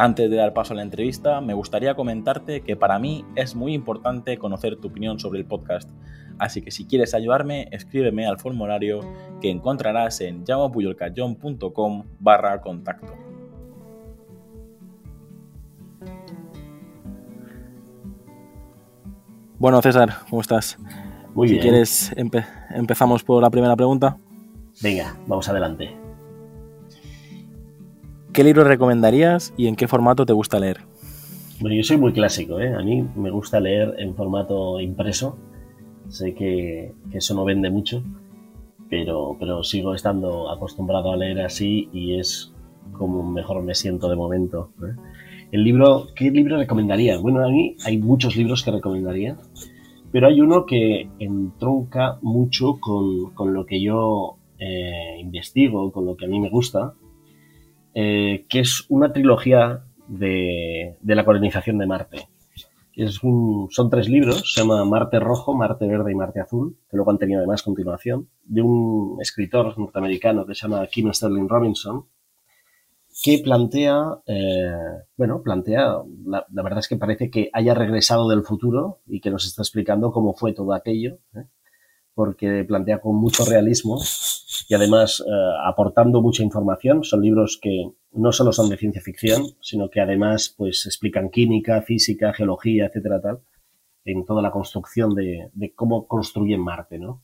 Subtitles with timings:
[0.00, 3.74] Antes de dar paso a la entrevista, me gustaría comentarte que para mí es muy
[3.74, 5.90] importante conocer tu opinión sobre el podcast.
[6.38, 9.00] Así que si quieres ayudarme, escríbeme al formulario
[9.40, 13.12] que encontrarás en llamapuyolcayón.com barra contacto.
[19.58, 20.78] Bueno, César, ¿cómo estás?
[21.34, 21.60] Muy bien.
[21.60, 22.14] Si quieres,
[22.70, 24.16] empezamos por la primera pregunta.
[24.80, 26.07] Venga, vamos adelante.
[28.38, 30.76] ¿Qué libro recomendarías y en qué formato te gusta leer?
[31.58, 32.72] Bueno, yo soy muy clásico, ¿eh?
[32.72, 35.36] A mí me gusta leer en formato impreso.
[36.08, 38.00] Sé que, eso no vende mucho,
[38.88, 42.52] pero, pero sigo estando acostumbrado a leer así y es
[42.92, 44.70] como mejor me siento de momento.
[44.82, 44.94] ¿eh?
[45.50, 47.18] El libro, ¿qué libro recomendaría?
[47.18, 49.36] Bueno, a mí hay muchos libros que recomendaría,
[50.12, 56.26] pero hay uno que entronca mucho con, lo que yo eh, investigo, con lo que
[56.26, 56.94] a mí me gusta,
[58.00, 62.28] eh, que es una trilogía de, la colonización de Marte.
[62.94, 67.10] Es son tres libros, se llama Marte Rojo, Marte Verde y Marte Azul, que luego
[67.10, 72.06] han tenido además continuación, de un escritor norteamericano que se llama Kim Sterling Robinson,
[73.20, 74.76] que plantea, eh,
[75.16, 79.44] bueno, plantea, la, verdad es que parece que haya regresado del futuro y que nos
[79.44, 81.46] está explicando cómo fue todo aquello, ¿eh?
[82.18, 84.00] Porque plantea con mucho realismo
[84.68, 85.30] y además eh,
[85.64, 87.04] aportando mucha información.
[87.04, 91.80] Son libros que no solo son de ciencia ficción, sino que además pues explican química,
[91.82, 93.38] física, geología, etcétera, tal,
[94.04, 97.22] en toda la construcción de, cómo construyen Marte, ¿no?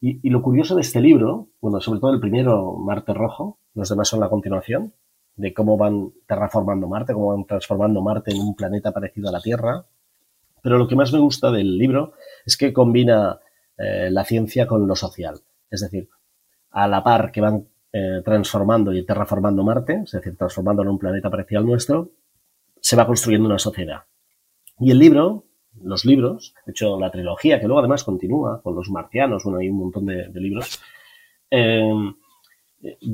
[0.00, 3.90] Y, y, lo curioso de este libro, bueno, sobre todo el primero, Marte Rojo, los
[3.90, 4.94] demás son la continuación,
[5.36, 9.42] de cómo van terraformando Marte, cómo van transformando Marte en un planeta parecido a la
[9.42, 9.84] Tierra.
[10.62, 12.14] Pero lo que más me gusta del libro
[12.46, 13.38] es que combina
[13.80, 15.40] eh, la ciencia con lo social.
[15.70, 16.08] Es decir,
[16.70, 20.98] a la par que van eh, transformando y terraformando Marte, es decir, transformándolo en un
[20.98, 22.10] planeta parecido al nuestro,
[22.80, 24.02] se va construyendo una sociedad.
[24.78, 25.44] Y el libro,
[25.82, 29.68] los libros, de hecho la trilogía, que luego además continúa con los marcianos, bueno, hay
[29.68, 30.80] un montón de, libros,
[31.50, 31.90] eh,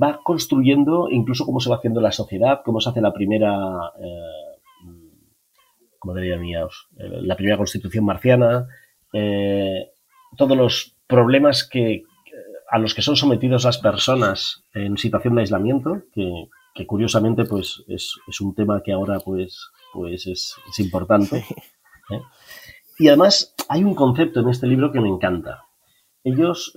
[0.00, 4.60] va construyendo incluso cómo se va haciendo la sociedad, cómo se hace la primera, eh,
[5.99, 6.88] ¿cómo diría míos?
[6.99, 8.69] Eh, la primera constitución marciana,
[10.37, 12.05] todos los problemas que,
[12.71, 18.17] a los que son sometidos las personas en situación de aislamiento, que, curiosamente pues es,
[18.41, 21.45] un tema que ahora pues, pues es, importante.
[22.99, 25.65] Y además hay un concepto en este libro que me encanta.
[26.25, 26.73] Ellos,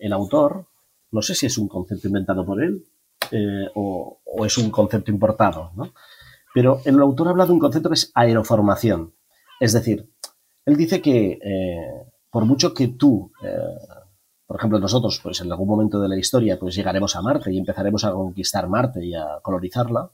[0.00, 0.66] el autor,
[1.10, 2.84] no sé si es un concepto inventado por él
[3.30, 5.92] eh, o, es un concepto importado, ¿no?
[6.54, 9.14] Pero el autor habla de un concepto que es aeroformación.
[9.60, 10.08] Es decir,
[10.64, 13.58] él dice que eh, por mucho que tú, eh,
[14.46, 17.58] por ejemplo, nosotros, pues en algún momento de la historia, pues llegaremos a Marte y
[17.58, 20.10] empezaremos a conquistar Marte y a colonizarla,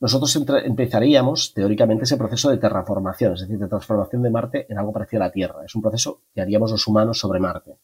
[0.00, 4.92] nosotros empezaríamos, teóricamente, ese proceso de terraformación, es decir, de transformación de Marte en algo
[4.92, 5.64] parecido a la Tierra.
[5.64, 7.78] Es un proceso que haríamos los humanos sobre Marte.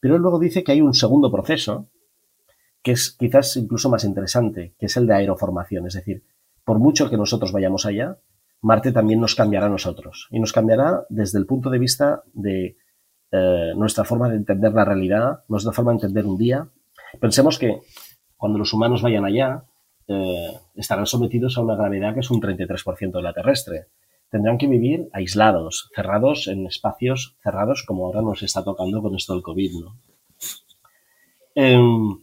[0.00, 1.86] Pero él luego dice que hay un segundo proceso,
[2.82, 5.86] que es quizás incluso más interesante, que es el de aeroformación.
[5.86, 6.24] Es decir,
[6.64, 8.18] por mucho que nosotros vayamos allá,
[8.62, 10.28] Marte también nos cambiará a nosotros.
[10.30, 12.76] Y nos cambiará desde el punto de vista de
[13.30, 16.68] eh, nuestra forma de entender la realidad, nuestra forma de entender un día.
[17.20, 17.80] Pensemos que
[18.36, 19.64] cuando los humanos vayan allá,
[20.08, 23.88] eh, estarán sometidos a una gravedad que es un 33% de la terrestre
[24.32, 29.34] tendrán que vivir aislados, cerrados en espacios cerrados como ahora nos está tocando con esto
[29.34, 29.70] del COVID.
[31.54, 32.18] Em,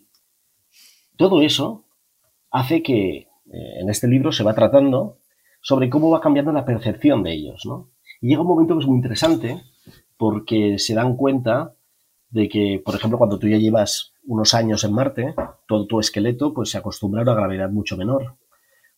[1.15, 1.85] todo eso
[2.49, 3.27] hace que eh,
[3.79, 5.18] en este libro se va tratando
[5.61, 7.65] sobre cómo va cambiando la percepción de ellos.
[7.65, 7.89] ¿no?
[8.21, 9.61] Y llega un momento que es muy interesante
[10.17, 11.75] porque se dan cuenta
[12.29, 15.35] de que, por ejemplo, cuando tú ya llevas unos años en Marte,
[15.67, 18.37] todo tu esqueleto pues, se acostumbra a una gravedad mucho menor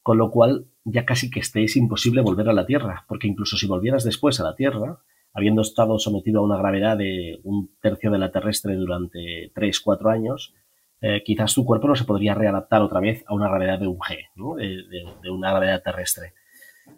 [0.03, 3.67] con lo cual ya casi que estéis imposible volver a la Tierra, porque incluso si
[3.67, 4.99] volvieras después a la Tierra,
[5.33, 10.09] habiendo estado sometido a una gravedad de un tercio de la terrestre durante 3, 4
[10.09, 10.53] años,
[11.01, 13.97] eh, quizás tu cuerpo no se podría readaptar otra vez a una gravedad de un
[13.97, 16.33] G, de, una gravedad terrestre.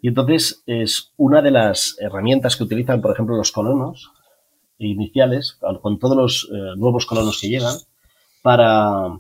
[0.01, 4.11] Y entonces es una de las herramientas que utilizan, por ejemplo, los colonos
[4.77, 7.75] iniciales, con todos los eh, nuevos colonos que llegan,
[8.41, 9.19] para,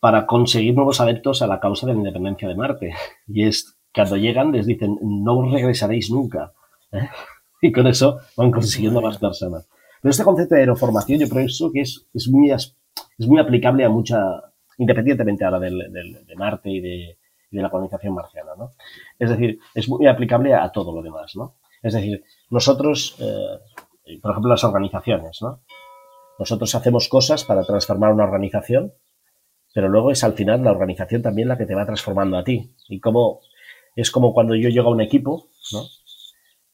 [0.00, 2.94] para conseguir nuevos adeptos a la causa de la independencia de Marte.
[3.28, 6.52] Y es cuando llegan les dicen, no regresaréis nunca.
[6.92, 7.08] ¿eh?
[7.62, 9.66] Y con eso van consiguiendo más personas.
[10.02, 12.76] Pero este concepto de aeroformación yo creo que es, es, muy, es
[13.26, 14.20] muy aplicable a mucha,
[14.76, 15.90] independientemente ahora del,
[16.26, 17.18] de Marte y de,
[17.50, 18.72] de, la colonización marciana, ¿no?
[19.18, 21.56] Es decir, es muy aplicable a todo lo demás, ¿no?
[21.82, 25.60] Es decir, nosotros, eh, por ejemplo, las organizaciones, ¿no?
[26.38, 28.92] Nosotros hacemos cosas para transformar una organización,
[29.72, 32.74] pero luego es al final la organización también la que te va transformando a ti.
[32.88, 33.40] Y como
[33.94, 35.82] es como cuando yo llego a un equipo, ¿no?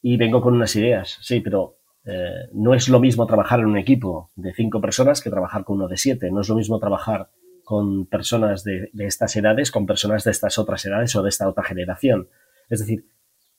[0.02, 3.78] Y vengo con unas ideas, sí, pero eh, no es lo mismo trabajar en un
[3.78, 6.30] equipo de cinco personas que trabajar con uno de siete.
[6.30, 7.30] No es lo mismo trabajar
[7.72, 11.48] con personas de, de, estas edades con personas de estas otras edades o de esta
[11.48, 12.28] otra generación.
[12.68, 13.06] Es decir,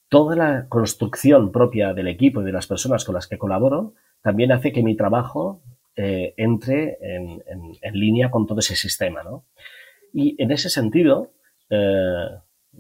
[0.07, 4.51] toda la construcción propia del equipo y de las personas con las que colaboro también
[4.51, 5.63] hace que mi trabajo
[5.95, 9.24] eh, entre en, en, en, línea con todo ese sistema.
[9.24, 9.45] ¿no?
[10.13, 11.31] Y en ese sentido,
[11.71, 12.27] eh,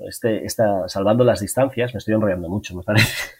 [0.07, 3.31] este, está, salvando las distancias, me estoy enrollando mucho, me parece.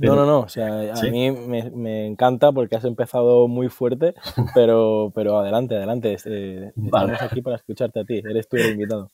[0.00, 0.40] Pero, no, no, no.
[0.40, 1.10] O sea, a ¿sí?
[1.10, 4.14] mí me, me, encanta porque has empezado muy fuerte,
[4.54, 6.16] pero, pero adelante, adelante.
[6.24, 7.12] Eh, vale.
[7.12, 8.22] Estamos aquí para escucharte a ti.
[8.24, 9.10] Eres tú el invitado.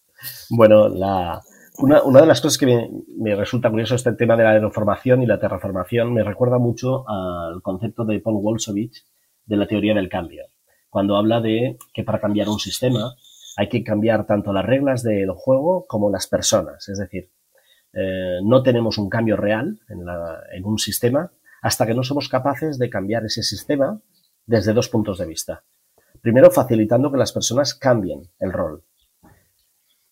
[0.50, 1.42] Bueno, la,
[1.78, 5.22] una, una, de las cosas que me, me, resulta curioso este tema de la aeroformación
[5.22, 9.04] y la terraformación me recuerda mucho al concepto de Paul Wolfowitz
[9.44, 10.44] de la teoría del cambio,
[10.88, 13.14] cuando habla de que para cambiar un sistema
[13.56, 16.88] hay que cambiar tanto las reglas del juego como las personas.
[16.88, 17.30] Es decir,
[17.96, 21.32] eh, no tenemos un cambio real en, la, en un sistema
[21.62, 24.00] hasta que no somos capaces de cambiar ese sistema
[24.44, 25.64] desde dos puntos de vista.
[26.20, 28.84] Primero, facilitando que las personas cambien el rol.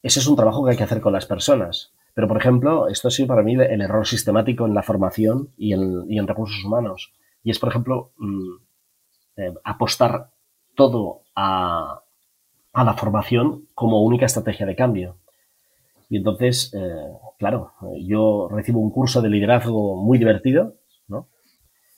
[0.03, 1.93] Ese es un trabajo que hay que hacer con las personas.
[2.15, 5.73] Pero, por ejemplo, esto ha sido para mí el error sistemático en la formación y
[5.73, 7.13] en, recursos humanos.
[7.43, 8.57] Y es, por ejemplo, mmm,
[9.37, 10.31] eh, apostar
[10.75, 12.03] todo a,
[12.73, 15.17] la formación como única estrategia de cambio.
[16.15, 17.73] Y entonces, eh, claro,
[18.07, 20.77] yo recibo un curso de liderazgo muy divertido,
[21.09, 21.27] ¿no?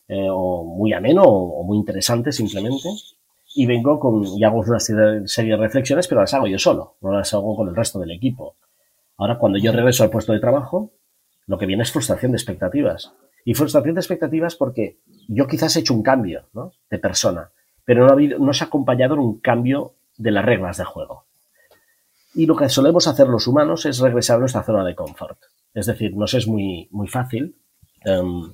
[0.08, 2.88] Eh, o muy ameno, o, muy interesante simplemente,
[3.54, 7.12] y vengo con, y hago una serie de reflexiones, pero las hago yo solo, no
[7.12, 8.56] las hago con el resto del equipo.
[9.18, 10.92] Ahora, cuando yo regreso al puesto de trabajo,
[11.46, 13.12] lo que viene es frustración de expectativas.
[13.44, 14.96] Y frustración de expectativas porque
[15.28, 16.72] yo quizás he hecho un cambio ¿no?
[16.88, 17.50] de persona,
[17.84, 20.84] pero no, ha habido, no se ha acompañado en un cambio de las reglas de
[20.84, 21.26] juego.
[22.36, 25.38] Y lo que solemos hacer los humanos es regresar a nuestra zona de confort.
[25.72, 27.56] Es decir, nos es muy, muy fácil
[28.04, 28.52] um,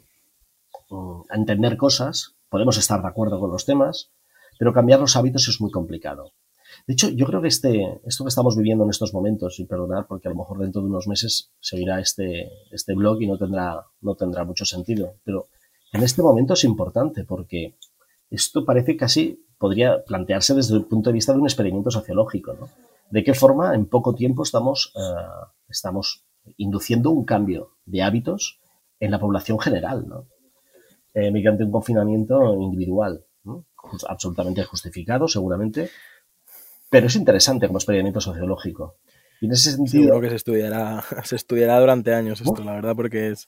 [0.89, 4.11] um, entender cosas, podemos estar de acuerdo con los temas,
[4.57, 6.31] pero cambiar los hábitos es muy complicado.
[6.87, 10.07] De hecho, yo creo que este, esto que estamos viviendo en estos momentos, y perdonad
[10.07, 13.85] porque a lo mejor dentro de unos meses seguirá este, este blog y no tendrá,
[14.01, 15.49] no tendrá mucho sentido, pero
[15.93, 17.75] en este momento es importante porque
[18.31, 22.69] esto parece casi, podría plantearse desde el punto de vista de un experimento sociológico, ¿no?
[23.13, 26.25] De qué forma en poco tiempo estamos, uh, estamos
[26.57, 28.59] induciendo un cambio de hábitos
[28.99, 30.29] en la población general, ¿no?
[31.13, 33.67] Eh, mediante un confinamiento individual, ¿no?
[34.09, 35.91] absolutamente justificado, seguramente,
[36.89, 38.97] pero es interesante como experimento sociológico.
[39.43, 40.05] Y en ese sentido...
[40.05, 42.65] Seguro que se estudiará, se estudiará durante años esto, ¿Oh?
[42.65, 43.47] la verdad, porque es,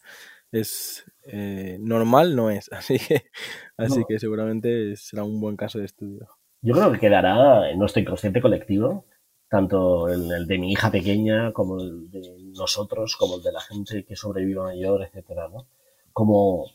[0.53, 2.69] es eh, normal, no es.
[2.71, 3.31] Así que,
[3.79, 4.07] así no.
[4.07, 6.29] que seguramente será un buen caso de estudio.
[6.61, 9.07] Yo creo que quedará en nuestro inconsciente colectivo,
[9.55, 14.05] tanto el, de mi hija pequeña como el de nosotros, como el de la gente
[14.05, 15.69] que sobrevive mayor, etcétera, ¿no?
[16.13, 16.67] Como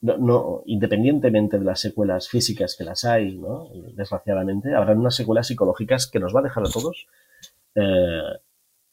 [0.00, 3.68] no, independientemente de las secuelas físicas que las hay, ¿no?
[3.94, 7.06] desgraciadamente, habrá unas secuelas psicológicas que nos va a dejar a todos
[7.74, 8.32] eh,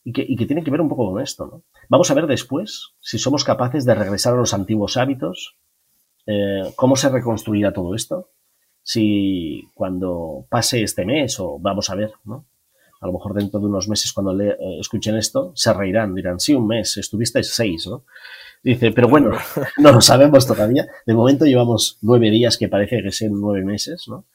[0.04, 1.46] y, que, y que tienen que ver un poco con esto.
[1.46, 1.64] ¿no?
[1.88, 5.56] Vamos a ver después si somos capaces de regresar a los antiguos hábitos,
[6.26, 8.32] eh, cómo se reconstruirá todo esto,
[8.84, 12.44] si cuando pase este mes o vamos a ver, ¿no?
[13.00, 16.40] A lo mejor dentro de unos meses cuando le, eh, escuchen esto se reirán, dirán,
[16.40, 18.06] sí, un mes, estuviste seis, ¿no?
[18.64, 19.32] Dice, pero bueno,
[19.78, 20.88] no lo sabemos todavía.
[21.06, 24.26] De momento llevamos nueve días que parece que sean nueve meses, ¿no?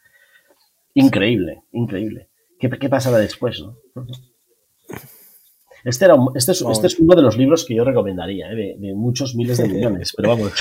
[0.95, 2.28] Increíble, increíble.
[2.59, 3.76] ¿Qué, qué pasará después, no?
[5.85, 8.54] Este, era, este, es, este es uno de los libros que yo recomendaría, ¿eh?
[8.54, 10.52] de, de muchos miles de millones, pero vamos.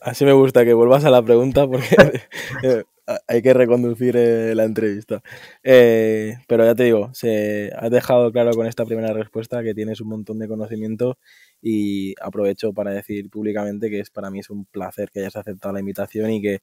[0.00, 2.20] Así me gusta que vuelvas a la pregunta porque
[3.28, 5.22] hay que reconducir eh, la entrevista.
[5.62, 10.00] Eh, pero ya te digo, se has dejado claro con esta primera respuesta que tienes
[10.00, 11.18] un montón de conocimiento
[11.60, 15.74] y aprovecho para decir públicamente que es para mí es un placer que hayas aceptado
[15.74, 16.60] la invitación y que,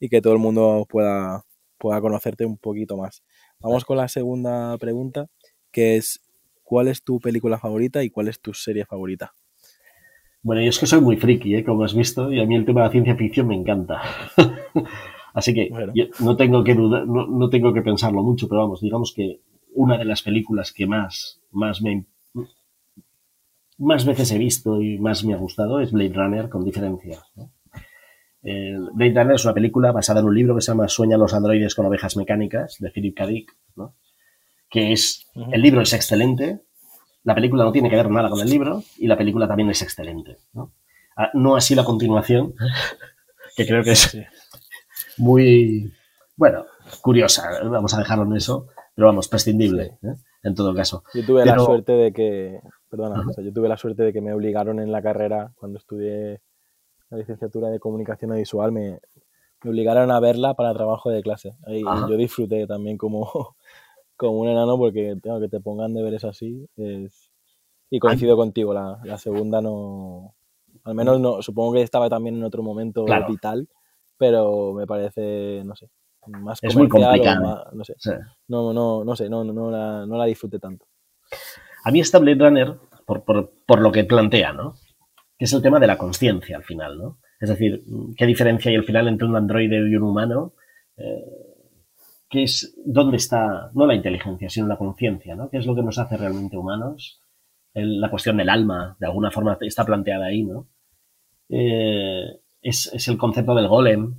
[0.00, 1.44] y que todo el mundo pueda,
[1.78, 3.22] pueda conocerte un poquito más.
[3.60, 5.26] Vamos con la segunda pregunta,
[5.72, 6.20] que es
[6.62, 9.32] ¿cuál es tu película favorita y cuál es tu serie favorita?
[10.42, 11.64] Bueno, yo es que soy muy friki, ¿eh?
[11.64, 14.00] como has visto, y a mí el tema de la ciencia ficción me encanta.
[15.38, 15.92] Así que bueno.
[16.18, 19.40] no tengo que dudar, no, no, tengo que pensarlo mucho, pero vamos, digamos que
[19.72, 22.06] una de las películas que más, más me,
[23.78, 27.22] más veces he visto y más me ha gustado es Blade Runner, con diferencia.
[28.42, 31.76] Blade Runner es una película basada en un libro que se llama Sueña los androides
[31.76, 33.26] con ovejas mecánicas, de Philip K.
[33.28, 33.56] Dick,
[34.68, 36.62] que es, el libro es excelente,
[37.22, 39.82] la película no tiene que ver nada con el libro y la película también es
[39.82, 40.38] excelente.
[40.52, 40.72] No,
[41.16, 42.54] ah, así la continuación,
[43.56, 44.18] que creo que es
[45.18, 45.92] muy,
[46.36, 46.64] bueno,
[47.00, 50.14] curiosa, vamos a dejarlo en eso, pero vamos, prescindible, ¿eh?
[50.42, 51.04] en todo caso.
[51.14, 54.80] Yo tuve la suerte de que, perdona, yo tuve la suerte de que me obligaron
[54.80, 56.40] en la carrera, cuando estudié
[57.10, 59.00] la licenciatura de comunicación audiovisual, me,
[59.62, 61.56] me obligaron a verla para trabajo de clase.
[61.66, 63.56] Y yo disfruté también como,
[64.16, 66.68] como un enano porque tengo que te pongan deberes así.
[66.76, 67.30] Es...
[67.90, 70.34] Y coincido contigo, la, la, segunda no.
[70.84, 73.66] Al menos no, supongo que estaba también en otro momento vital,
[74.18, 75.88] pero me parece, no sé,
[76.26, 77.70] más es muy complicado.
[77.72, 77.94] no sé.
[78.48, 80.86] No, no, no sé, no, no, la, no la disfruté tanto.
[81.84, 82.74] A mí esta Blade Runner,
[83.06, 84.74] por, por, por lo que plantea, ¿no?
[85.38, 87.18] Que es el tema de la conciencia al final, ¿no?
[87.40, 87.84] Es decir,
[88.16, 90.54] ¿qué diferencia hay al final entre un androide y un humano?
[90.96, 91.24] Eh,
[92.28, 95.48] ¿Qué es, dónde está, no la inteligencia, sino la conciencia, ¿no?
[95.48, 97.22] ¿Qué es lo que nos hace realmente humanos?
[97.74, 100.66] la cuestión del alma, de alguna forma está planteada ahí, ¿no?
[101.48, 104.14] Eh, es, el concepto del golem.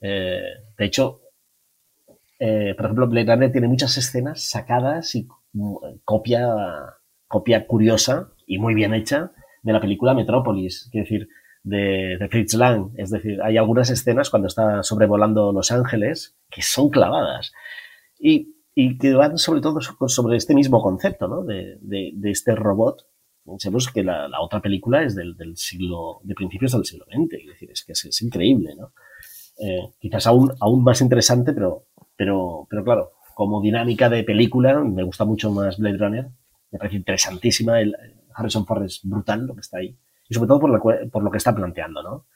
[0.00, 0.42] Eh,
[0.76, 1.20] de hecho,
[2.38, 6.54] eh, por ejemplo, Blade Runner tiene muchas escenas sacadas y mm, copia,
[7.26, 9.32] copia curiosa y muy bien hecha
[9.62, 10.88] de la película Metrópolis.
[10.90, 11.28] Quiero decir,
[11.64, 12.90] de, Fritz Lang.
[12.96, 17.52] Es decir, hay algunas escenas cuando está sobrevolando Los Ángeles que son clavadas.
[18.18, 18.52] Y,
[18.98, 21.42] que van sobre todo sobre este mismo concepto, ¿no?
[21.42, 23.06] De, este robot.
[23.44, 27.34] Pensemos que la, otra película es del, siglo, de principios del siglo XX.
[27.34, 28.92] Es decir, es que es, increíble, ¿no?
[29.58, 31.86] Eh, quizás aún, aún más interesante, pero,
[32.16, 36.28] pero, pero claro, como dinámica de película, me gusta mucho más Blade Runner.
[36.70, 37.80] Me parece interesantísima.
[37.80, 37.94] El,
[38.34, 39.96] Harrison Ford es brutal lo que está ahí
[40.28, 42.26] y sobre todo por lo, por lo que está planteando, ¿no?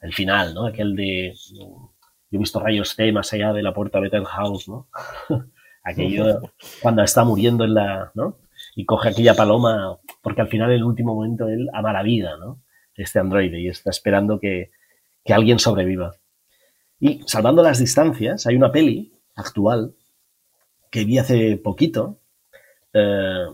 [0.00, 0.66] El final, ¿no?
[0.66, 1.92] Aquel de, yo
[2.30, 4.88] he visto rayos C más allá de la puerta de House, ¿no?
[5.82, 6.40] Aquello
[6.82, 8.38] cuando está muriendo en la, ¿no?
[8.76, 12.36] Y coge aquella paloma, porque al final en el último momento él ama la vida,
[12.36, 12.62] ¿no?
[12.94, 14.70] Este androide y está esperando que,
[15.24, 16.14] que alguien sobreviva.
[17.00, 19.94] Y salvando las distancias, hay una peli actual
[20.90, 22.20] que vi hace poquito,
[22.92, 23.46] eh,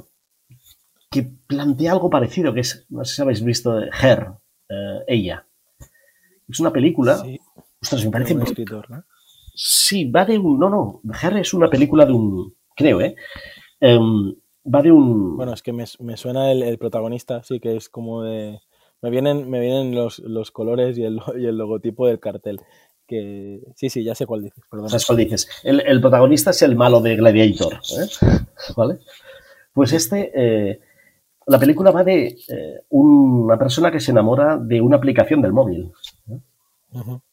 [1.10, 4.28] que plantea algo parecido, que es, no sé si habéis visto, Her,
[4.68, 5.46] eh, ella.
[6.48, 7.16] Es una película.
[7.18, 7.40] Sí.
[7.80, 8.34] Ostras, me parece.
[8.34, 9.04] Un escritor, ¿no?
[9.54, 10.58] Sí, va de un.
[10.58, 11.00] No, no.
[11.20, 12.54] Her es una película de un.
[12.74, 13.14] Creo, ¿eh?
[13.80, 14.34] Em,
[14.64, 15.36] va de un.
[15.36, 18.60] Bueno, es que me, suena el, protagonista, sí, que es como de.
[19.00, 22.60] Me vienen, me vienen los, los colores y el, y el, logotipo del cartel.
[23.06, 23.60] Que...
[23.74, 24.62] Sí, sí, ya sé cuál dices.
[24.86, 25.48] ¿Sabes cuál dices?
[25.64, 27.74] El, el, protagonista es el malo de Gladiator.
[27.74, 28.28] ¿eh?
[28.76, 28.98] ¿Vale?
[29.72, 30.30] Pues este.
[30.34, 30.80] Eh,
[31.46, 35.90] la película va de eh, una persona que se enamora de una aplicación del móvil,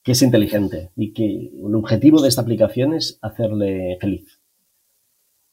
[0.02, 4.39] que es inteligente y que el objetivo de esta aplicación es hacerle feliz.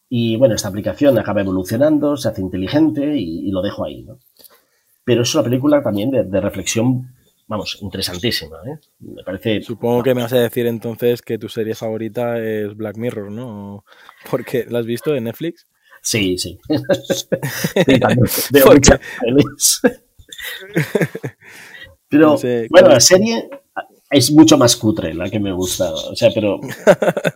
[0.08, 4.04] Y bueno, esta aplicación acaba evolucionando, se hace inteligente y, lo dejo ahí.
[4.04, 4.20] ¿no?
[5.04, 7.14] Pero es una película también de, reflexión,
[7.46, 8.58] vamos, interesantísima.
[8.66, 8.78] ¿eh?
[9.00, 9.62] Me parece.
[9.62, 13.84] Supongo que me vas a decir entonces que tu serie favorita es Black Mirror, ¿no?
[14.30, 15.66] Porque la has visto en Netflix.
[16.02, 16.58] Sí, sí.
[22.08, 22.38] pero
[22.70, 23.48] bueno, la serie
[24.10, 25.92] es mucho más cutre la que me gusta.
[25.92, 26.60] O sea, pero,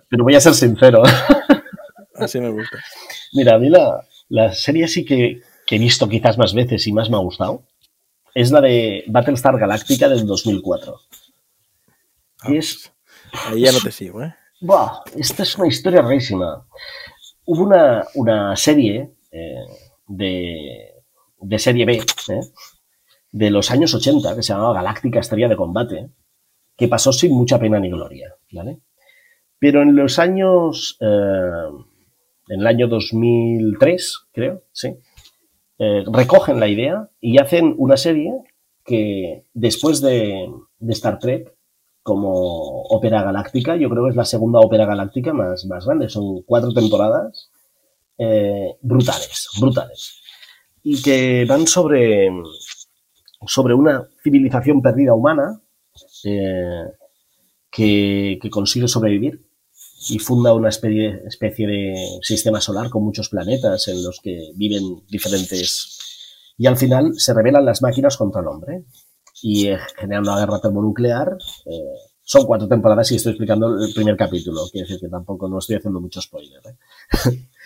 [0.09, 1.03] pero voy a ser sincero.
[2.25, 2.79] Así me gusta.
[3.33, 6.93] Mira, a mí la, la serie sí que, que, he visto quizás más veces y
[6.93, 7.65] más me ha gustado
[8.35, 10.97] es la de Battlestar Galactica del 2004.
[12.43, 12.93] Ah, es,
[13.33, 14.35] ahí ya no te sigo, ¿eh?
[14.61, 16.65] Buah, esta es una historia rarísima
[17.50, 19.65] hubo una, una serie eh,
[20.07, 20.95] de,
[21.41, 22.41] de, serie B eh,
[23.33, 26.11] de los años 80 que se llamaba Galáctica Estrella de Combate,
[26.77, 28.81] que pasó sin mucha pena ni gloria, ¿vale?
[29.59, 31.85] Pero en los años, eh,
[32.50, 34.97] en el año 2003, creo, sí,
[36.12, 38.33] recogen la idea y hacen una serie
[38.85, 40.47] que después de,
[40.78, 41.54] de Star Trek
[42.02, 43.76] como ópera galáctica.
[43.76, 46.09] Yo creo que es la segunda ópera galáctica más, más grande.
[46.09, 47.50] Son cuatro temporadas
[48.19, 50.21] eh, brutales, brutales.
[50.83, 52.30] Y que van sobre,
[53.47, 55.61] sobre una civilización perdida humana
[56.25, 56.85] eh,
[57.71, 59.47] que, consigue sobrevivir
[60.09, 65.02] y funda una especie, especie de sistema solar con muchos planetas en los que viven
[65.09, 65.99] diferentes...
[66.57, 68.85] Y al final se rebelan las máquinas contra el hombre
[69.42, 71.38] y eh, genera una guerra termonuclear.
[71.66, 75.59] Eh, son cuatro temporadas y estoy explicando el primer capítulo, quiere decir que tampoco no
[75.59, 76.61] estoy haciendo mucho spoiler.
[76.66, 77.49] ¿eh?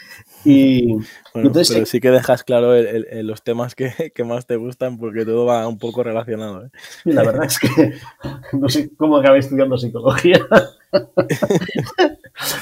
[0.44, 0.92] Y
[1.32, 2.74] bueno, pero sí que dejas claro
[3.22, 6.66] los temas que, más te gustan porque todo va un poco relacionado.
[6.66, 6.70] ¿eh?
[7.04, 7.94] La verdad es que
[8.52, 10.46] no sé cómo acabé estudiando psicología.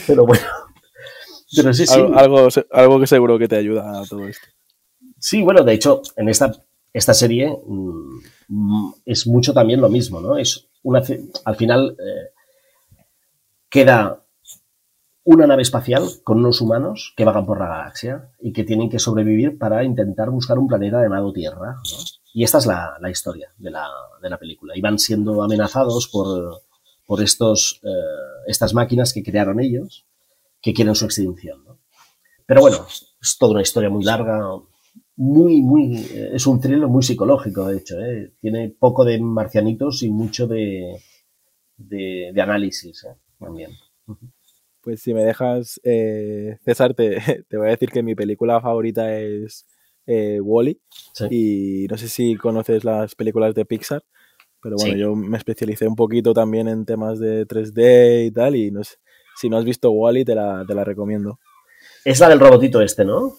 [0.06, 0.42] pero bueno.
[1.54, 2.00] Pero sí, sí.
[2.14, 4.46] Algo, algo que seguro que te ayuda a todo esto.
[5.18, 6.50] Sí, bueno, de hecho, en esta,
[6.94, 10.38] esta serie mm, es mucho también lo mismo, ¿no?
[10.38, 11.02] Es una,
[11.44, 12.30] al final eh,
[13.68, 14.22] queda
[15.24, 18.98] una nave espacial con unos humanos que vagan por la galaxia y que tienen que
[18.98, 21.76] sobrevivir para intentar buscar un planeta llamado Tierra.
[22.34, 23.88] Y esta es la, historia de la,
[24.20, 24.76] de la, película.
[24.76, 26.62] Y van siendo amenazados por,
[27.12, 27.88] por estos, eh,
[28.46, 30.06] estas máquinas que crearon ellos,
[30.62, 31.62] que quieren su extinción.
[32.46, 34.40] Pero bueno, es toda una historia muy larga,
[35.14, 38.00] muy, muy, eh, es un thriller muy psicológico, de hecho.
[38.00, 38.32] ¿eh?
[38.40, 41.02] Tiene poco de marcianitos y mucho de,
[41.76, 43.06] de, análisis
[43.38, 43.72] también.
[44.80, 49.66] Pues si me dejas, eh, César, te, voy a decir que mi película favorita es
[50.06, 50.80] Wally.
[51.30, 54.02] Y no sé si conoces las películas de Pixar,
[54.62, 58.56] pero bueno, yo me especialicé un poquito también en temas de 3D y tal.
[58.56, 58.96] Y no sé,
[59.36, 61.38] si no has visto Wally, te la, te la recomiendo.
[62.04, 63.34] Es la del robotito este, ¿no?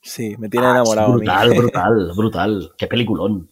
[0.00, 1.14] Sí, me tiene ah, enamorado.
[1.14, 2.72] Brutal, brutal, brutal.
[2.78, 3.48] Qué peliculón.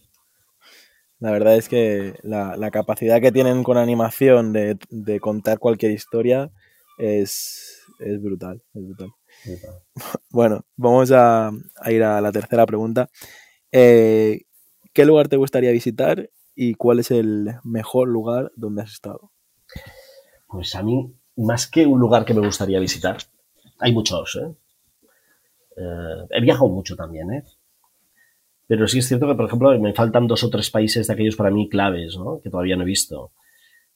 [1.19, 6.51] La verdad es que la, capacidad que tienen con animación de, de contar cualquier historia
[6.97, 7.85] es,
[8.19, 8.61] brutal,
[10.29, 11.51] Bueno, vamos a,
[11.87, 13.09] ir a la tercera pregunta.
[13.71, 14.41] Eh,
[14.93, 16.29] ¿Qué lugar te gustaría visitar
[16.63, 19.31] y cuál es el mejor lugar donde has estado?
[20.47, 23.17] Pues a mí, más que un lugar que me gustaría visitar,
[23.79, 24.35] hay muchos.
[24.35, 24.53] ¿eh?
[25.75, 27.43] Eh, he viajado mucho también, ¿eh?
[28.67, 31.35] Pero sí es cierto que, por ejemplo, me faltan dos o tres países de aquellos
[31.35, 32.39] para mí claves, ¿no?
[32.43, 33.31] Que todavía no he visto.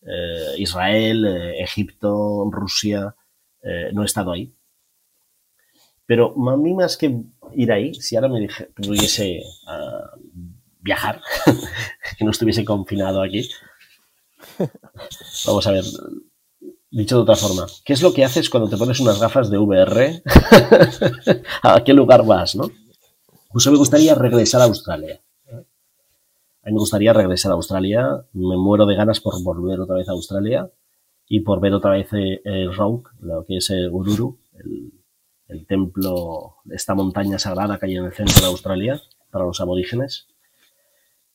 [0.01, 3.15] Eh, Israel, eh, Egipto, Rusia,
[3.93, 4.55] no he estado ahí.
[6.07, 7.15] Pero a mí más que
[7.53, 9.41] ir ahí, si ahora me pudiese
[10.79, 11.21] viajar,
[12.17, 13.49] que no estuviese confinado aquí,
[15.45, 15.83] vamos a ver,
[16.91, 19.57] dicho de otra forma, ¿qué es lo que haces cuando te pones unas gafas de
[19.57, 20.23] VR?
[21.63, 22.69] ¿A qué lugar vas, no?
[23.51, 25.21] Pues me gustaría regresar a Australia.
[26.65, 28.25] A mí me gustaría regresar a Australia.
[28.33, 30.69] Me muero de ganas por volver otra vez a Australia
[31.27, 34.39] y por ver otra vez el eh, Rock, lo que es el Ururu,
[35.47, 39.01] el, templo de esta montaña sagrada que hay en el centro de Australia
[39.31, 40.27] para los aborígenes.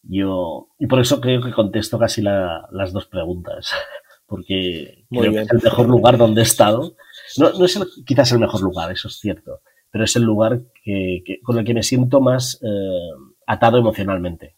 [0.03, 3.71] Yo, y por eso creo que contesto casi las dos preguntas,
[4.27, 6.95] porque creo que es el mejor lugar donde he estado.
[7.37, 9.61] No, no es quizás el mejor lugar, eso es cierto,
[9.91, 13.11] pero es el lugar que, con el que me siento más eh,
[13.47, 14.57] atado emocionalmente.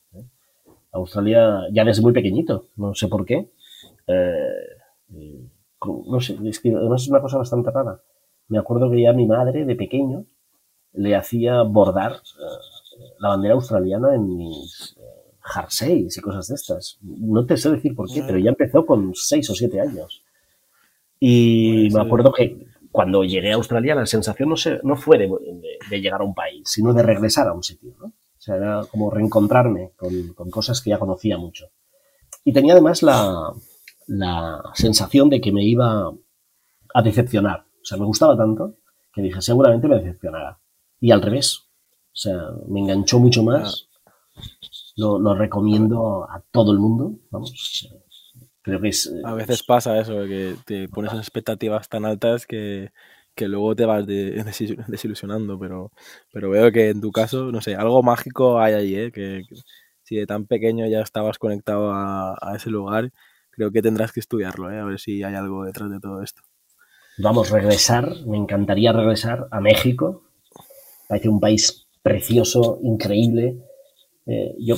[0.93, 3.51] Australia ya desde muy pequeñito, no sé por qué.
[4.07, 4.77] Eh,
[5.11, 8.01] no sé, es que además es una cosa bastante rara.
[8.49, 10.27] Me acuerdo que ya mi madre de pequeño
[10.93, 14.97] le hacía bordar eh, la bandera australiana en mis
[15.45, 16.99] jerseys y cosas de estas.
[17.03, 20.23] No te sé decir por qué, pero ya empezó con seis o siete años.
[21.19, 25.31] Y me acuerdo que cuando llegué a Australia la sensación no, se, no fue de,
[25.89, 27.95] de, llegar a un país, sino de regresar a un sitio.
[27.99, 28.07] ¿no?
[28.07, 31.69] O sea, era como reencontrarme con, cosas que ya conocía mucho.
[32.45, 33.53] Y tenía además la,
[34.75, 36.13] sensación de que me iba
[36.93, 37.61] a decepcionar.
[37.61, 38.75] O sea, me gustaba tanto
[39.15, 40.59] que dije, seguramente me decepcionará.
[40.99, 41.61] Y al revés.
[42.13, 43.89] O sea, me enganchó mucho más.
[44.97, 47.15] Lo, lo recomiendo a todo el mundo.
[47.31, 47.89] Vamos.
[48.63, 49.13] Creo que es.
[49.25, 52.91] A veces pasa eso, que te pones expectativas tan altas que,
[53.35, 54.07] que luego te vas
[54.87, 55.91] desilusionando, pero,
[56.33, 59.13] pero veo que en tu caso, no sé, algo mágico hay ahí, ¿eh?
[59.13, 59.43] que,
[60.03, 63.11] si de tan pequeño ya estabas conectado a, ese lugar,
[63.51, 64.79] creo que tendrás que estudiarlo, ¿eh?
[64.79, 66.43] a ver si hay algo detrás de todo esto.
[67.19, 70.25] Vamos, regresar, me encantaría regresar a México,
[71.09, 73.59] parece un país precioso, increíble.
[74.27, 74.77] Eh, yo,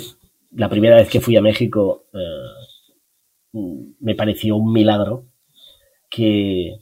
[0.52, 3.59] la primera vez que fui a México, eh,
[4.00, 5.26] me pareció un milagro
[6.11, 6.78] que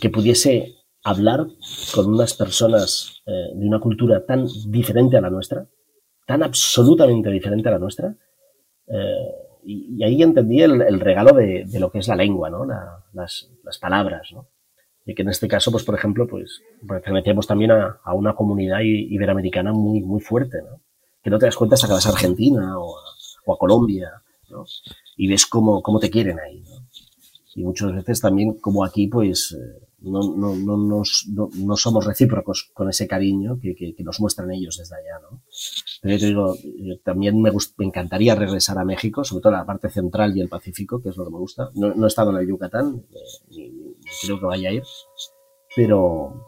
[0.00, 1.46] que, pudiese hablar
[1.94, 5.66] con unas personas eh, de una cultura tan diferente a la nuestra,
[6.26, 8.16] tan absolutamente diferente a la nuestra,
[9.64, 12.64] y, ahí entendí el, regalo de, lo que es la lengua, ¿no?
[13.12, 14.48] las, palabras, ¿no?
[15.04, 19.72] Y que en este caso, pues por ejemplo, pues pertenecemos también a, una comunidad iberoamericana
[19.72, 20.80] muy, muy fuerte, ¿no?
[21.26, 22.96] Que no te das cuenta hasta que vas a Argentina o
[23.52, 24.64] a, Colombia, ¿no?
[25.16, 26.86] Y ves cómo, cómo te quieren ahí, ¿no?
[27.56, 32.70] y muchas veces también como aquí pues eh, no, no, no, nos, no, somos recíprocos
[32.74, 35.42] con ese cariño que, que, nos muestran ellos desde allá, ¿no?
[36.02, 39.58] Pero yo te digo, eh, también me, me, encantaría regresar a México, sobre todo a
[39.58, 41.70] la parte central y el Pacífico, que es lo que me gusta.
[41.74, 44.84] No, no he estado en el Yucatán, eh, ni, creo que vaya a ir,
[45.74, 46.46] pero,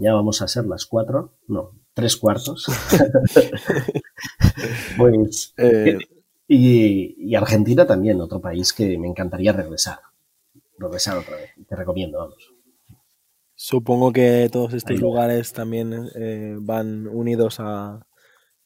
[0.00, 2.64] ya vamos a ser las cuatro, no, tres cuartos.
[4.96, 5.98] pues, eh,
[6.46, 9.98] y, Argentina también, otro país que me encantaría regresar.
[10.78, 12.54] Regresar otra vez, te recomiendo, vamos.
[13.56, 18.06] Supongo que todos estos lugares también eh, van unidos a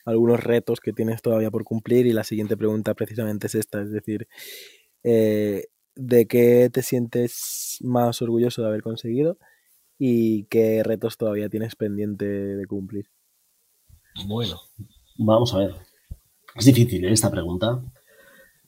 [0.05, 3.93] algunos retos que tienes todavía por cumplir y la siguiente pregunta precisamente es esta, es
[3.93, 4.29] decir,
[5.05, 9.39] eh, ¿de qué te sientes más orgulloso de haber conseguido
[9.99, 13.09] y qué retos todavía tienes pendiente de cumplir?
[14.27, 14.61] Bueno,
[15.17, 15.75] vamos a ver.
[16.55, 17.13] Es difícil ¿eh?
[17.13, 17.83] esta pregunta.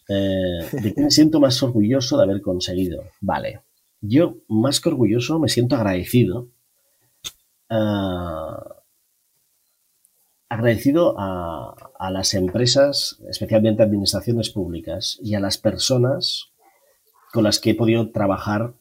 [0.09, 3.03] Eh, ¿De qué me siento más orgulloso de haber conseguido?
[3.21, 3.63] Vale.
[4.01, 6.49] Yo, más que orgulloso, me siento agradecido.
[7.71, 8.85] Ah,
[10.49, 16.53] agradecido a, las empresas, especialmente administraciones públicas, y a las personas
[17.33, 18.75] con las que he podido trabajar,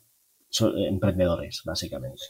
[0.87, 2.21] emprendedores, básicamente.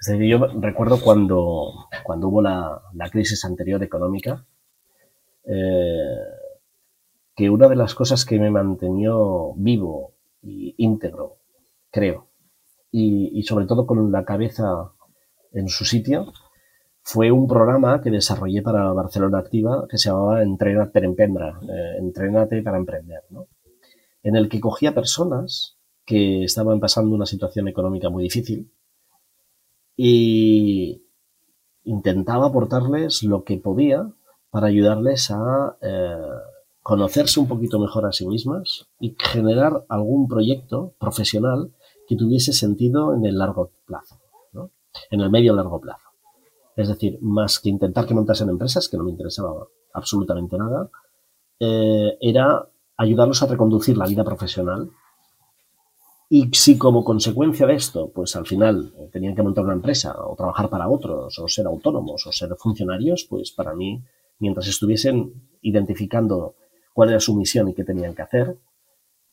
[0.00, 2.80] Es decir, yo recuerdo cuando, cuando hubo la,
[3.10, 4.46] crisis anterior económica,
[5.44, 6.18] eh,
[7.34, 11.38] que una de las cosas que me mantenió vivo y íntegro,
[11.90, 12.28] creo,
[12.90, 14.92] y, sobre todo con la cabeza
[15.52, 16.32] en su sitio,
[17.02, 22.62] fue un programa que desarrollé para Barcelona Activa que se llamaba Entrenate Emprendra, eh, Entrenate
[22.62, 23.48] para Emprender, ¿no?
[24.22, 28.70] en el que cogía personas que estaban pasando una situación económica muy difícil
[30.00, 31.02] y
[31.82, 34.08] intentaba aportarles lo que podía
[34.48, 36.16] para ayudarles a eh,
[36.82, 41.72] conocerse un poquito mejor a sí mismas y generar algún proyecto profesional
[42.06, 44.20] que tuviese sentido en el largo plazo,
[44.52, 44.70] ¿no?
[45.10, 46.08] en el medio largo plazo.
[46.76, 50.88] Es decir, más que intentar que montasen empresas, que no me interesaba absolutamente nada,
[51.58, 54.90] eh, era ayudarlos a reconducir la vida profesional.
[56.30, 60.36] Y si como consecuencia de esto, pues al final tenían que montar una empresa o
[60.36, 64.02] trabajar para otros o ser autónomos o ser funcionarios, pues para mí
[64.38, 66.54] mientras estuviesen identificando
[66.92, 68.58] cuál era su misión y qué tenían que hacer,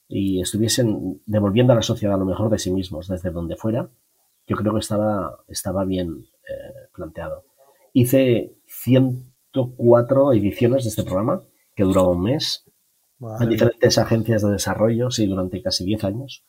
[0.07, 3.89] y estuviesen devolviendo a la sociedad lo mejor de sí mismos desde donde fuera,
[4.47, 7.43] yo creo que estaba, estaba bien eh, planteado.
[7.93, 11.41] Hice 104 ediciones de este programa,
[11.75, 12.65] que duró un mes,
[13.39, 16.43] en diferentes agencias de desarrollo, sí, durante casi 10 años.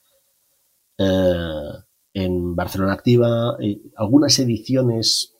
[0.98, 1.70] Eh,
[2.14, 3.56] en Barcelona Activa,
[3.96, 5.36] algunas ediciones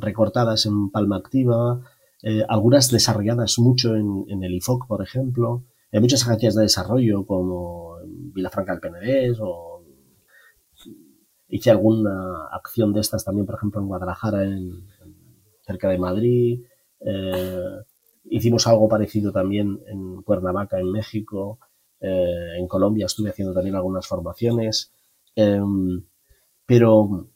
[0.00, 1.82] recortadas en Palma Activa,
[2.22, 7.96] eh, algunas desarrolladas mucho en, el IFOC, por ejemplo, en muchas agencias de desarrollo como
[8.04, 9.84] Vilafranca del Penedés o
[11.48, 14.86] hice alguna acción de estas también, por ejemplo, en Guadalajara, en,
[15.62, 16.64] cerca de Madrid.
[17.00, 17.76] Eh,
[18.24, 21.58] hicimos algo parecido también en Cuernavaca, en México.
[22.00, 24.92] Eh, en Colombia estuve haciendo también algunas formaciones.
[25.34, 26.04] Em,
[26.66, 27.28] pero,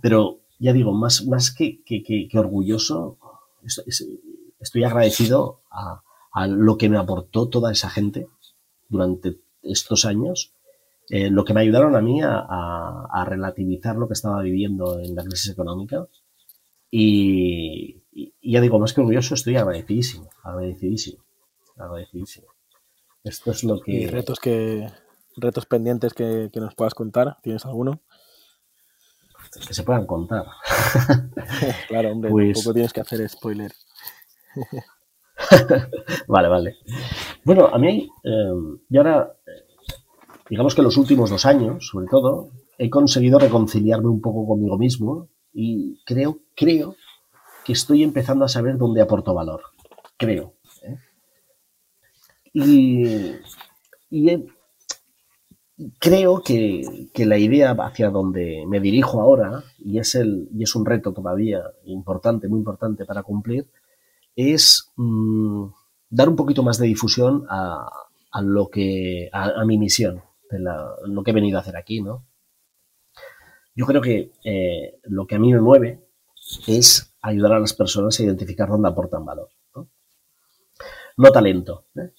[0.00, 3.18] pero ya digo, más, más que, que orgulloso,
[4.60, 6.02] estoy agradecido a,
[6.46, 8.28] lo que me aportó toda esa gente
[8.88, 10.54] durante estos años,
[11.10, 15.24] eh, lo que me ayudaron a mí a, relativizar lo que estaba viviendo en la
[15.24, 16.06] crisis económica.
[16.90, 18.02] Y,
[18.42, 21.22] ya digo, más que orgulloso, estoy agradecidísimo, agradecidísimo,
[21.76, 22.51] agradecidísimo.
[23.24, 23.92] Esto es lo que...
[23.92, 24.88] ¿Y retos, que,
[25.36, 27.38] retos pendientes que, que nos puedas contar?
[27.42, 28.02] ¿Tienes alguno?
[29.66, 30.46] que se puedan contar.
[31.88, 32.54] claro, hombre, pues...
[32.54, 33.72] tampoco tienes que hacer spoiler.
[36.28, 36.76] vale, vale.
[37.44, 39.36] Bueno, a mí, eh, y ahora,
[40.48, 45.28] digamos que los últimos dos años, sobre todo, he conseguido reconciliarme un poco conmigo mismo
[45.52, 46.96] y creo, creo
[47.64, 49.62] que estoy empezando a saber dónde aporto valor.
[50.16, 50.54] Creo.
[52.54, 53.40] ¿Eh?
[54.10, 54.46] Y, he,
[55.98, 60.86] creo que, la idea hacia donde me dirijo ahora, y es, el, y es un
[60.86, 63.68] reto todavía importante, muy importante para cumplir,
[64.36, 65.66] es mm,
[66.10, 67.88] dar un poquito más de difusión a,
[68.42, 70.58] lo que, a, mi misión, de
[71.06, 72.26] lo que he venido a hacer aquí, ¿no?
[73.74, 76.06] Yo creo que eh, lo que a mí me mueve
[76.66, 79.48] es ayudar a las personas a identificar dónde aportan valor.
[81.16, 81.86] No, talento.
[81.94, 82.12] ¿eh?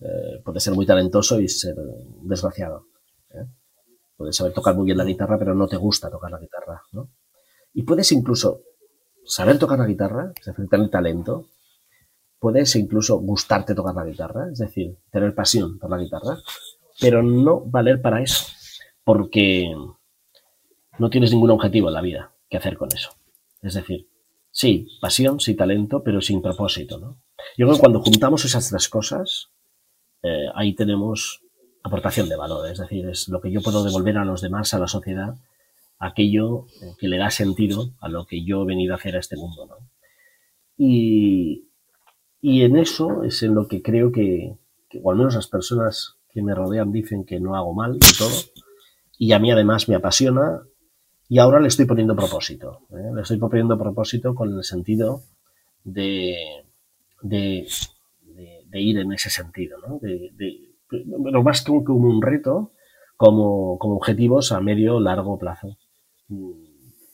[0.00, 1.74] Eh, puede ser muy talentoso y ser
[2.22, 2.86] desgraciado.
[3.30, 3.46] ¿eh?
[4.16, 7.10] Puedes saber tocar muy bien la guitarra, pero no te gusta tocar la guitarra, ¿no?
[7.74, 8.62] Y puedes incluso
[9.24, 11.46] saber tocar la guitarra, es decir, tener talento,
[12.38, 16.38] puedes incluso gustarte tocar la guitarra, es decir, tener pasión por la guitarra,
[17.00, 18.46] pero no valer para eso,
[19.04, 19.74] porque
[20.98, 23.10] no tienes ningún objetivo en la vida que hacer con eso.
[23.62, 24.08] Es decir,
[24.50, 27.20] sí, pasión, sí, talento, pero sin propósito, ¿no?
[27.56, 29.50] Yo creo que cuando juntamos esas tres cosas,
[30.22, 31.42] eh, ahí tenemos
[31.82, 34.78] aportación de valor, es decir, es lo que yo puedo devolver a los demás, a
[34.78, 35.34] la sociedad,
[35.98, 36.66] aquello
[36.98, 39.66] que le da sentido a lo que yo he venido a hacer a este mundo.
[39.66, 39.76] ¿no?
[40.76, 41.68] Y,
[42.40, 44.56] y en eso es en lo que creo que,
[44.88, 48.18] que, o al menos las personas que me rodean dicen que no hago mal y
[48.18, 48.36] todo.
[49.18, 50.62] Y a mí además me apasiona
[51.28, 52.86] y ahora le estoy poniendo propósito.
[52.90, 53.10] ¿eh?
[53.14, 55.22] Le estoy poniendo propósito con el sentido
[55.84, 56.36] de,
[57.22, 57.66] de,
[58.70, 59.98] de, de ir en ese sentido, ¿no?
[59.98, 60.32] De,
[60.88, 62.72] pero más que como un reto,
[63.16, 65.76] como, como objetivos a medio largo plazo.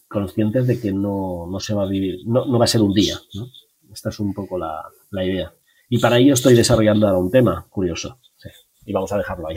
[0.08, 2.92] Conscientes de que no, no se va a vivir, no, no, va a ser un
[2.92, 3.16] día.
[3.34, 3.48] ¿no?
[3.92, 5.52] Esta es un poco la, la, idea.
[5.88, 8.20] Y para ello estoy desarrollando ahora un tema curioso.
[8.36, 8.48] Sí.
[8.86, 9.56] Y vamos a dejarlo ahí.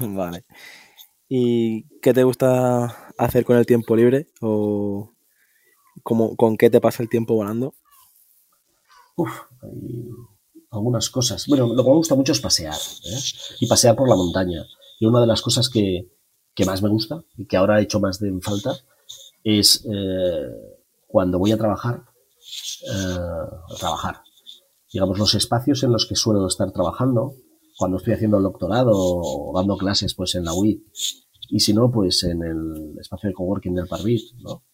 [0.14, 0.44] vale.
[1.28, 4.28] ¿Y qué te gusta hacer con el tiempo libre?
[4.40, 5.12] ¿O
[6.02, 7.74] cómo, con qué te pasa el tiempo volando?
[9.16, 10.08] Uf, hay
[10.70, 11.46] algunas cosas.
[11.46, 12.74] Bueno, lo que me gusta mucho es pasear.
[12.74, 13.18] ¿eh?
[13.60, 14.64] Y pasear por la montaña.
[14.98, 16.10] Y una de las cosas que,
[16.54, 18.76] que más me gusta y que ahora he hecho más de en falta
[19.44, 20.48] es eh,
[21.06, 22.02] cuando voy a trabajar,
[22.82, 24.22] eh, trabajar.
[24.92, 27.34] Digamos, los espacios en los que suelo estar trabajando,
[27.76, 30.82] cuando estoy haciendo el doctorado o dando clases pues en la UIT,
[31.48, 34.64] y si no, pues en el espacio de coworking del Parvit, ¿no?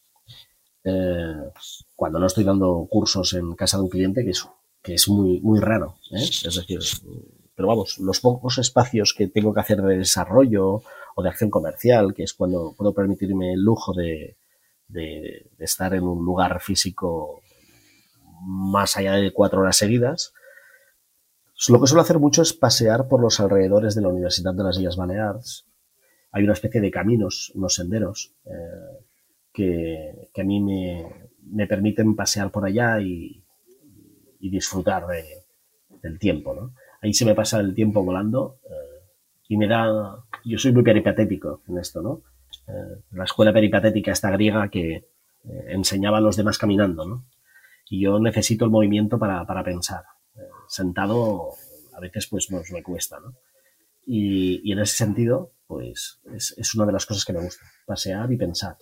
[0.85, 1.51] Eh,
[1.95, 4.47] cuando no estoy dando cursos en casa de un cliente, que es,
[4.83, 6.23] que es muy, muy raro, ¿eh?
[6.23, 6.81] es decir,
[7.55, 10.83] pero vamos, los pocos espacios que tengo que hacer de desarrollo
[11.15, 14.37] o de acción comercial, que es cuando puedo permitirme el lujo de,
[14.89, 17.43] de, estar en un lugar físico
[18.45, 20.33] más allá de cuatro horas seguidas,
[21.69, 24.79] lo que suelo hacer mucho es pasear por los alrededores de la Universidad de las
[24.79, 25.65] Islas Baleares.
[26.33, 29.05] Hay una especie de caminos, unos senderos, eh,
[29.53, 33.42] que, que, a mí me, me, permiten pasear por allá y,
[34.43, 35.25] y disfrutar de,
[36.03, 36.55] del tiempo.
[36.55, 36.75] ¿no?
[37.01, 39.09] Ahí se me pasa el tiempo volando eh,
[39.49, 40.23] y me da...
[40.45, 42.23] Yo soy muy peripatético en esto, ¿no?
[42.69, 45.07] Eh, la escuela peripatética esta griega que eh,
[45.69, 47.25] enseñaba a los demás caminando, ¿no?
[47.89, 50.05] Y yo necesito el movimiento para, para pensar
[50.73, 51.51] sentado
[51.95, 53.37] a veces pues nos me cuesta, ¿no?
[54.05, 58.33] Y, en ese sentido, pues es, es, una de las cosas que me gusta, pasear
[58.33, 58.77] y pensar.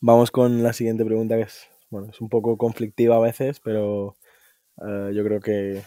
[0.00, 4.16] Vamos con la siguiente pregunta que es, bueno, es un poco conflictiva a veces, pero
[4.76, 5.82] uh, yo creo que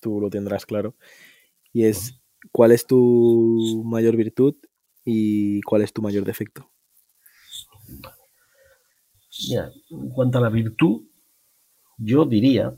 [0.00, 0.94] tú lo tendrás claro.
[1.72, 2.20] Y es,
[2.52, 4.54] ¿cuál es tu mayor virtud
[5.04, 6.70] y cuál es tu mayor defecto?
[9.48, 11.02] Mira, en cuanto a la virtud,
[11.96, 12.76] yo diría,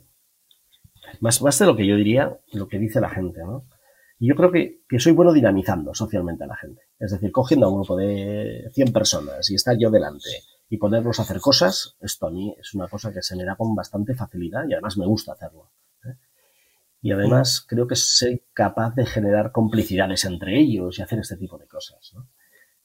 [1.20, 3.66] más, más de lo que yo diría, lo que dice la gente, ¿no?
[4.18, 6.82] Y yo creo que, que, soy bueno dinamizando socialmente a la gente.
[6.98, 10.28] Es decir, cogiendo a un grupo de 100 personas y estar yo delante
[10.72, 13.56] y ponerlos a hacer cosas, esto a mí es una cosa que se me da
[13.56, 15.72] con bastante facilidad y además me gusta hacerlo.
[16.04, 16.14] ¿eh?
[17.02, 21.58] Y además creo que soy capaz de generar complicidades entre ellos y hacer este tipo
[21.58, 22.12] de cosas.
[22.14, 22.28] ¿no?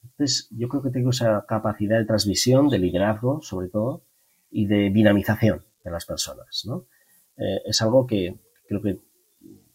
[0.01, 4.03] Entonces, yo creo que tengo esa capacidad de transmisión, de liderazgo, sobre todo,
[4.49, 6.63] y de dinamización de las personas.
[6.65, 6.87] ¿no?
[7.37, 8.99] Eh, es algo que creo que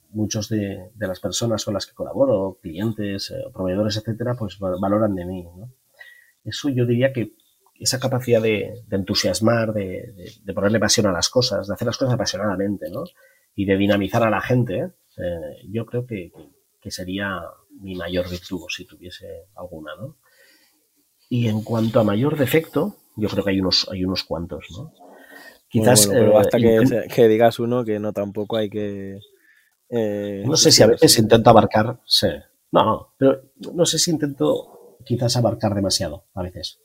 [0.09, 5.15] muchos de, de, las personas con las que colaboro, clientes, eh, proveedores, etcétera, pues valoran
[5.15, 5.45] de mí.
[5.45, 5.73] ¿no?
[6.43, 7.35] Eso yo diría que
[7.81, 11.87] esa capacidad de, de entusiasmar, de, de, de, ponerle pasión a las cosas, de hacer
[11.87, 13.05] las cosas apasionadamente, ¿no?
[13.55, 16.31] Y de dinamizar a la gente, eh, yo creo que,
[16.81, 17.41] que, sería
[17.81, 20.17] mi mayor virtud, si tuviese alguna, ¿no?
[21.31, 24.93] Y en cuanto a mayor defecto, yo creo que hay unos, hay unos cuantos, ¿no?
[25.69, 26.07] Quizás.
[26.07, 29.21] Bueno, pero basta eh, que, que, digas uno que no tampoco hay que.
[29.89, 32.01] Eh, no sé si a veces intento abarcar.
[32.05, 32.29] Sí.
[32.73, 36.81] No, pero no sé si intento quizás abarcar demasiado a veces.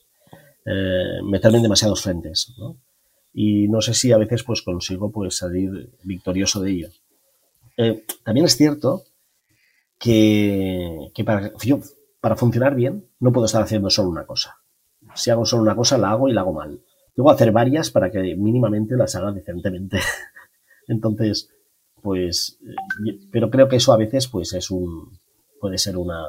[0.66, 2.54] Eh, meterme en demasiados frentes.
[3.34, 6.90] Y no sé si a veces pues consigo pues salir victorioso de ello.
[7.78, 9.04] Eh, también es cierto
[10.00, 11.80] que, que para, yo,
[12.20, 14.58] para funcionar bien no puedo estar haciendo solo una cosa.
[15.14, 16.80] Si hago solo una cosa, la hago y la hago mal.
[17.16, 20.00] Debo hacer varias para que mínimamente las haga decentemente.
[20.88, 21.50] Entonces,
[22.02, 22.58] pues,
[23.32, 25.18] pero creo que eso a veces pues es un,
[25.60, 26.24] puede ser una,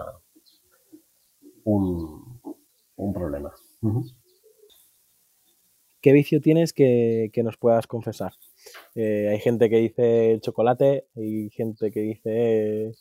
[1.64, 2.40] un,
[2.96, 3.52] un problema.
[3.80, 4.04] Uh.
[6.06, 8.30] ¿Qué vicio tienes que, que nos puedas confesar?
[8.94, 12.92] Eh, hay gente que dice el chocolate, hay gente que dice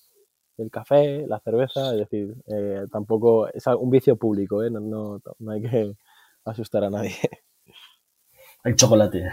[0.58, 4.72] el café, la cerveza, es decir, eh, tampoco es un vicio público, ¿eh?
[4.72, 5.94] no, hay que
[6.46, 7.14] asustar a nadie.
[8.64, 9.24] El chocolate.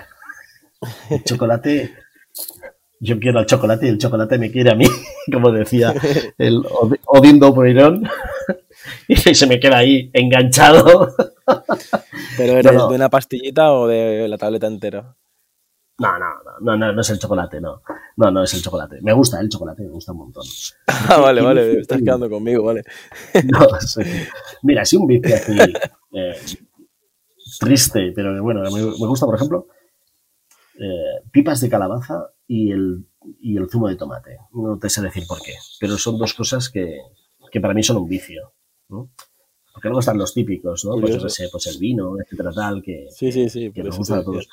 [1.09, 1.93] El chocolate,
[3.01, 4.85] yo quiero al chocolate y el chocolate me quiere a mí,
[5.33, 5.95] como decía
[6.37, 6.63] el
[7.07, 8.07] Odindo Poirón,
[9.09, 11.09] y se me queda ahí enganchado.
[12.37, 12.88] ¿Pero eres no, no.
[12.88, 15.16] de una pastillita o de la tableta entera?
[15.98, 16.26] No, no,
[16.61, 17.83] no, no, no, es el chocolate, no.
[18.16, 19.00] No, no es el chocolate.
[19.02, 20.44] Me gusta el chocolate, me gusta un montón.
[20.87, 22.85] Ah, vale, vale, estás quedando conmigo, vale.
[23.44, 24.02] No, sí.
[24.62, 25.59] Mira, si un vicio así
[26.12, 26.37] eh,
[27.59, 29.66] triste, pero bueno, me, gusta, por ejemplo,
[30.74, 33.07] eh, pipas de calabaza y el,
[33.40, 34.38] y el zumo de tomate.
[34.52, 36.98] No te sé decir por qué, pero son dos cosas que,
[37.50, 38.55] que para mí son un vicio.
[38.88, 39.11] ¿no?
[39.73, 41.01] Porque luego están los típicos, ¿no?
[41.01, 44.25] Pues, sé, pues el vino, etcétera, tal, que, sí, sí, sí, que nos gusta a
[44.25, 44.49] todos.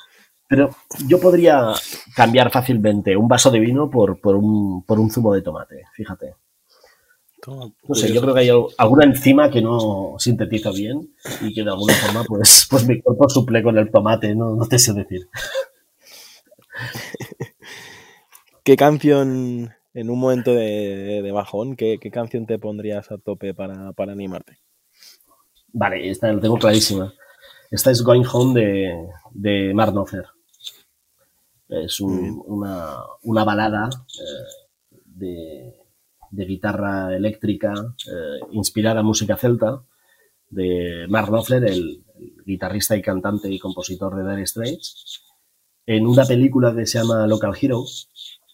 [0.48, 0.70] Pero
[1.06, 1.72] yo podría
[2.16, 6.34] cambiar fácilmente un vaso de vino por, por, un, por un zumo de tomate, fíjate.
[7.46, 11.70] No sé, yo creo que hay alguna enzima que no sintetiza bien y que de
[11.70, 15.28] alguna forma, pues, pues mi cuerpo suple con el tomate, no, no te sé decir.
[18.64, 24.12] ¿Qué canción, en un momento de, bajón, ¿qué, canción te pondrías a tope para, para
[24.12, 24.58] animarte?
[25.72, 27.12] Vale, esta la tengo clarísima.
[27.70, 29.94] Esta es Going Home de, de Mark
[31.68, 35.76] Es una, una, balada eh, de,
[36.30, 39.82] de, guitarra eléctrica eh, inspirada en música celta
[40.48, 42.02] de Mark Knopfler, el,
[42.44, 45.22] guitarrista y cantante y compositor de Dire Straits,
[45.86, 47.84] en una película que se llama Local Hero,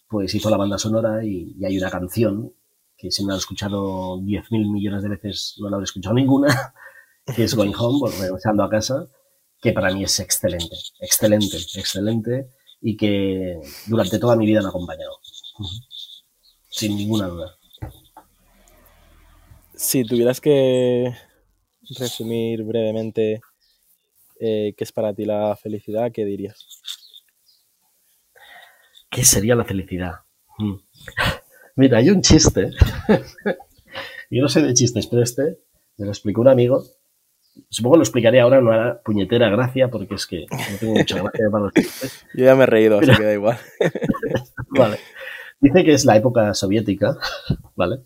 [0.09, 2.53] pues hizo la banda sonora y, y hay una canción
[2.97, 6.49] que si me la he escuchado 10.000 millones de veces, no la habré escuchado ninguna,
[7.35, 9.09] que es Going Home, regresando a casa,
[9.61, 12.49] que para mí es excelente, excelente, excelente
[12.81, 15.19] y que durante toda mi vida me ha acompañado.
[16.69, 17.57] Sin ninguna duda.
[19.75, 21.15] Si tuvieras que
[21.99, 23.41] resumir brevemente
[24.41, 26.67] eh, qué es para ti la felicidad, ¿qué dirías?
[29.11, 30.21] ¿Qué sería la felicidad?
[30.59, 30.77] Mm.
[31.77, 32.71] Mira, hay un chiste.
[34.31, 35.59] Yo no sé de chistes, pero este
[35.97, 36.85] me lo explicó un amigo
[37.69, 41.47] Supongo lo explicaré ahora, no hará puñetera gracia porque es que no tengo mucha gracia
[41.51, 42.27] para los chistes.
[42.35, 43.59] Yo ya me he reído, así que da igual.
[44.69, 44.99] vale.
[45.61, 47.17] Dice que es la época soviética,
[47.77, 48.01] ¿vale?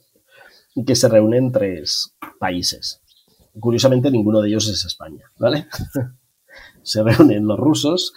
[0.75, 3.03] Y que se reúnen tres países.
[3.59, 5.67] Curiosamente, ninguno de ellos es España, ¿vale?
[6.83, 8.15] se reúnen los rusos,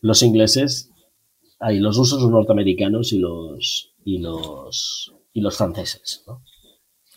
[0.00, 0.90] los ingleses,
[1.58, 6.42] hay los rusos, los norteamericanos y los, y los, y los franceses, ¿no?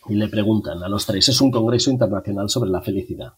[0.08, 3.34] Y le preguntan a los tres, es un congreso internacional sobre la felicidad.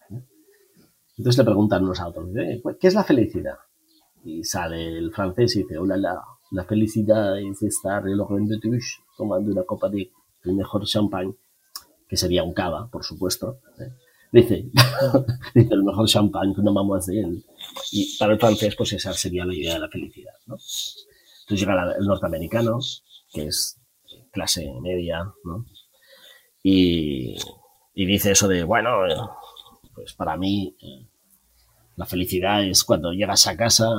[1.18, 2.30] Entonces le preguntan unos a otros,
[2.80, 3.58] ¿qué es la felicidad?
[4.24, 6.22] Y sale el francés y dice, hola, la,
[6.52, 10.12] la felicidad es estar en los de Touche tomando una copa de
[10.44, 11.36] el mejor champagne,
[12.08, 13.60] que sería un cava, por supuesto.
[13.80, 13.92] ¿eh?
[14.32, 14.70] Dice,
[15.56, 17.44] dice, el mejor champagne que una él.
[17.92, 20.34] Y para el francés, pues esa sería la idea de la felicidad.
[20.48, 20.56] ¿no?
[20.56, 22.80] Entonces llega el norteamericano,
[23.32, 23.80] que es
[24.32, 25.66] clase media, ¿no?
[26.64, 27.36] Y,
[27.94, 28.92] dice eso de, bueno,
[29.94, 31.06] pues para mí eh,
[31.98, 33.90] la felicidad es cuando llegas a casa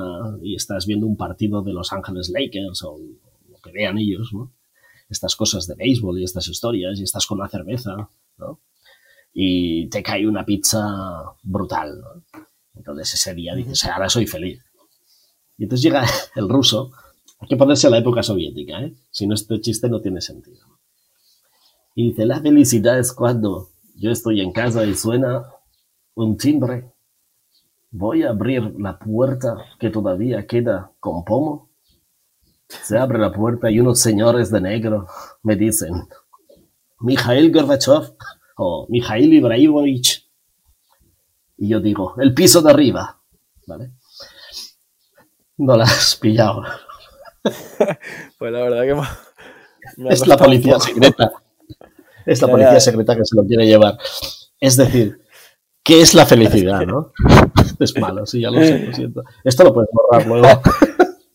[0.42, 2.98] y estás viendo un partido de Los Ángeles Lakers o
[3.50, 4.50] lo que vean ellos, ¿no?
[5.10, 8.60] Estas cosas de béisbol y estas historias y estás con una cerveza, ¿no?
[9.34, 10.82] Y te cae una pizza
[11.42, 12.46] brutal, ¿no?
[12.74, 14.64] Entonces ese día dices, ahora soy feliz.
[15.58, 16.04] Y entonces llega
[16.36, 16.92] el ruso,
[17.38, 18.94] hay que ponerse a la época soviética, ¿eh?
[19.10, 20.73] Si no, este chiste no tiene sentido.
[21.94, 25.44] Y dice, la felicidad es cuando yo estoy en casa y suena
[26.14, 26.92] un timbre.
[27.90, 31.70] Voy a abrir la puerta que todavía queda con pomo.
[32.68, 35.06] Se abre la puerta y unos señores de negro
[35.42, 36.08] me dicen,
[36.98, 38.16] Mikhail Gorbachev
[38.56, 40.24] o Mikhail Ibrahimovic.
[41.58, 43.20] Y yo digo, el piso de arriba.
[43.66, 43.92] ¿Vale?
[45.56, 46.64] No la has pillado.
[48.38, 51.43] pues la verdad que es la policía secreta.
[52.26, 53.96] Es la policía secreta que se lo quiere llevar.
[54.60, 55.20] Es decir,
[55.82, 57.12] ¿qué es la felicidad, no?
[57.78, 59.22] Es malo, sí, ya lo sé, lo siento.
[59.44, 60.48] Esto lo puedes borrar luego.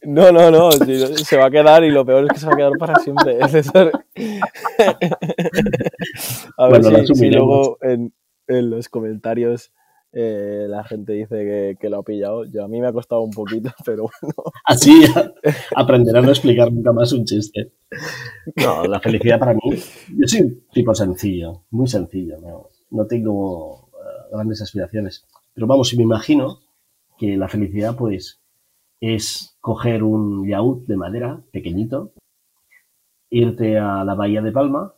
[0.02, 2.58] No, no, no, se va a quedar y lo peor es que se va a
[2.58, 3.38] quedar para siempre.
[6.58, 8.12] A ver si, luego en,
[8.48, 9.72] los comentarios
[10.12, 12.46] eh, la gente dice que, lo ha pillado.
[12.46, 14.36] Yo, a mí me ha costado un poquito, pero bueno.
[14.66, 15.04] Así
[15.76, 17.72] aprenderán a explicar nunca más un chiste.
[18.56, 22.38] No, la felicidad para mí, yo soy un tipo sencillo, muy sencillo.
[22.90, 25.26] No, tengo eh, grandes aspiraciones.
[25.54, 26.60] Pero vamos, si me imagino
[27.18, 28.40] que la felicidad, pues,
[29.00, 32.14] es coger un yacht de madera pequeñito,
[33.30, 34.94] irte a la bahía de Palma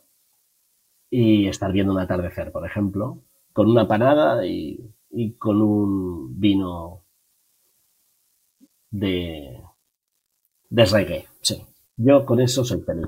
[1.10, 3.18] y estar viendo un atardecer, por ejemplo,
[3.52, 4.80] con una panada y
[5.12, 7.04] y con un vino
[8.90, 9.62] de,
[10.70, 11.26] de reggae.
[11.40, 11.62] Sí,
[11.96, 13.06] yo con eso soy feliz.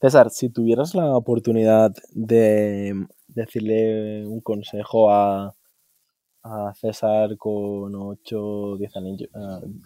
[0.00, 5.54] César, si tuvieras la oportunidad de decirle un consejo a,
[6.42, 9.28] a César con 8 o 10 años,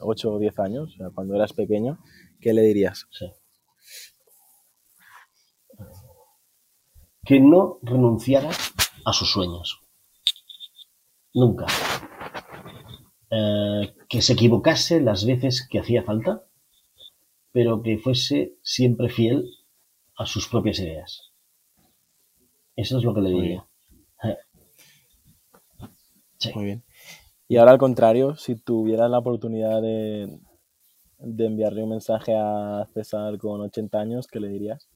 [0.01, 1.99] 8 o 10 años, o sea, cuando eras pequeño,
[2.41, 3.07] ¿qué le dirías?
[3.11, 3.31] Sí.
[7.27, 8.51] Que no renunciara
[9.07, 9.81] a sus sueños.
[11.33, 11.67] Nunca.
[13.31, 16.45] Eh, que se equivocase las veces que hacía falta,
[17.53, 19.49] pero que fuese siempre fiel
[20.17, 21.33] a sus propias ideas.
[22.75, 23.67] Eso es lo que le diría.
[26.55, 26.85] Muy bien.
[27.49, 30.41] Y ahora al contrario, si tuvieras la oportunidad de,
[31.19, 34.89] de enviarle un mensaje a César con 80 años, ¿qué le dirías?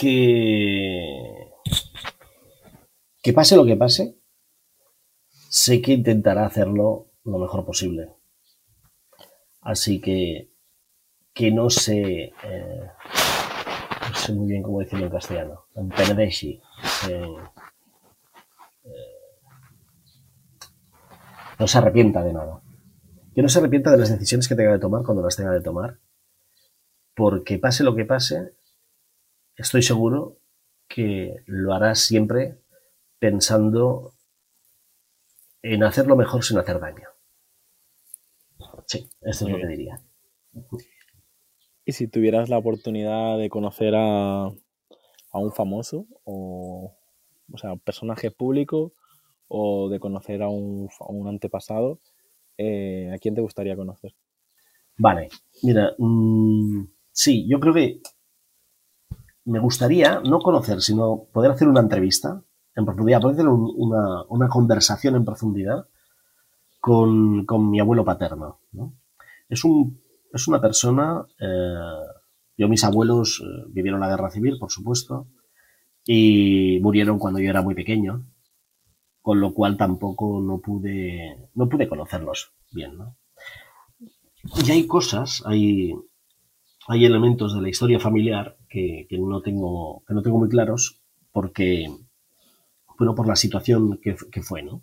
[0.00, 1.52] Que,
[3.22, 4.16] que pase lo que pase,
[5.50, 8.08] sé que intentará hacerlo lo mejor posible.
[9.60, 10.50] Así que
[11.34, 12.90] que no se eh,
[14.08, 17.20] no sé muy bien cómo decirlo en castellano, empedereixi, se,
[21.58, 22.60] no se arrepienta de nada.
[23.34, 25.60] Que no se arrepienta de las decisiones que tenga de tomar cuando las tenga de
[25.60, 25.98] tomar,
[27.14, 28.54] porque pase lo que pase,
[29.60, 30.38] estoy seguro
[30.88, 32.58] que lo hará siempre
[33.18, 34.14] pensando
[35.62, 37.08] en hacerlo mejor sin hacer daño.
[38.86, 40.00] Sí, esto es lo que diría.
[41.84, 46.96] ¿Y si tuvieras la oportunidad de conocer a, a un famoso o,
[47.52, 48.92] o sea, personaje público
[49.48, 50.88] o de conocer a un,
[51.26, 52.00] antepasado,
[52.56, 54.14] eh, ¿a quién te gustaría conocer?
[54.96, 55.28] Vale,
[55.62, 58.00] mira, mm, sí, yo creo que
[59.50, 62.42] me gustaría no conocer, sino poder hacer una entrevista
[62.76, 65.88] en profundidad, poder hacer una, conversación en profundidad
[66.78, 68.60] con, mi abuelo paterno.
[69.48, 70.00] Es, un,
[70.32, 72.06] es una persona, eh,
[72.56, 75.26] yo mis abuelos eh, vivieron la guerra civil, por supuesto,
[76.04, 78.24] y murieron cuando yo era muy pequeño
[79.20, 82.92] con lo cual tampoco no pude, no pude conocerlos bien.
[84.64, 85.92] Y hay cosas, hay,
[86.88, 91.00] hay elementos de la historia familiar que, no tengo, que no tengo muy claros
[91.32, 91.86] porque,
[92.98, 94.82] bueno, por la situación que, fue, ¿no?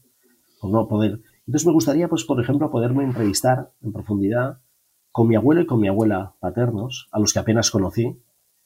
[0.62, 1.22] Por no poder.
[1.48, 4.60] Entonces me gustaría, pues, por ejemplo, poderme entrevistar en profundidad
[5.12, 8.22] con mi abuelo y con mi abuela paternos, a los que apenas conocí.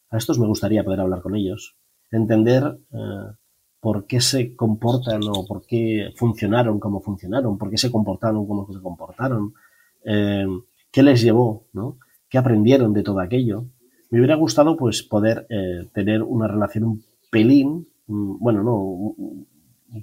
[0.10, 1.78] A estos me gustaría poder hablar con ellos,
[2.12, 3.32] entender eh,
[3.80, 8.68] por qué se comportan o por qué funcionaron como funcionaron, por qué se comportaron como
[8.74, 9.54] se comportaron,
[10.04, 10.46] eh,
[10.92, 11.98] qué les llevó, ¿no?
[12.32, 13.66] qué aprendieron de todo aquello.
[14.12, 19.48] Me hubiera gustado pues poder eh, tener una relación un pelín, bueno, no, un,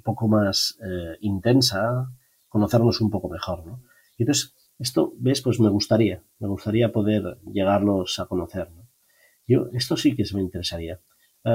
[0.02, 2.10] poco más eh, intensa,
[2.48, 3.82] conocernos un poco mejor, ¿no?
[4.16, 5.42] Y entonces, esto, ¿ves?
[5.42, 8.88] Pues me gustaría, me gustaría poder llegarlos a conocer, ¿no?
[9.46, 11.00] Yo, esto sí que me interesaría.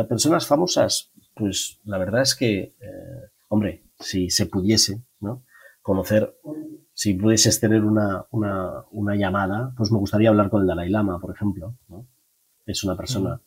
[0.08, 5.44] personas famosas, pues la verdad es que, eh, hombre, si se pudiese, ¿no?
[5.82, 6.36] Conocer,
[6.94, 11.20] si pudieses tener una, una, una, llamada, pues me gustaría hablar con el Dalai Lama,
[11.20, 12.08] por ejemplo, ¿no?
[12.66, 13.40] Es una persona.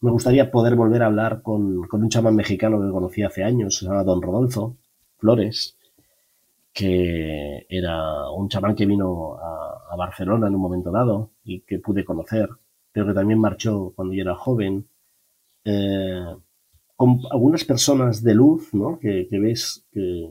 [0.00, 3.76] Me gustaría poder volver a hablar con, con un chamán mexicano que conocí hace años,
[3.76, 4.76] se llama Don Rodolfo
[5.18, 5.76] Flores,
[6.72, 11.78] que era un chamán que vino a, a, Barcelona en un momento dado y que
[11.78, 12.48] pude conocer,
[12.92, 14.86] pero que también marchó cuando yo era joven.
[15.64, 16.24] Eh,
[16.96, 18.98] con algunas personas de luz, ¿no?
[18.98, 20.30] Que, ves que,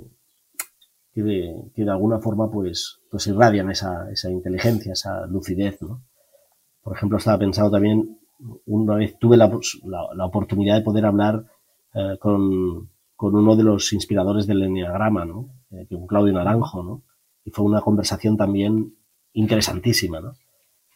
[1.13, 6.03] que, de, alguna forma pues, pues irradian esa, esa inteligencia, esa lucidez, ¿no?
[6.89, 8.17] Por ejemplo, estaba pensado también,
[8.65, 9.47] una vez tuve la,
[10.15, 11.45] la, oportunidad de poder hablar
[11.93, 15.49] eh, con, con, uno de los inspiradores del Enneagrama, ¿no?
[15.69, 17.03] Eh, con Claudio Naranjo, ¿no?
[17.45, 18.95] Y fue una conversación también
[19.33, 20.33] interesantísima, ¿no?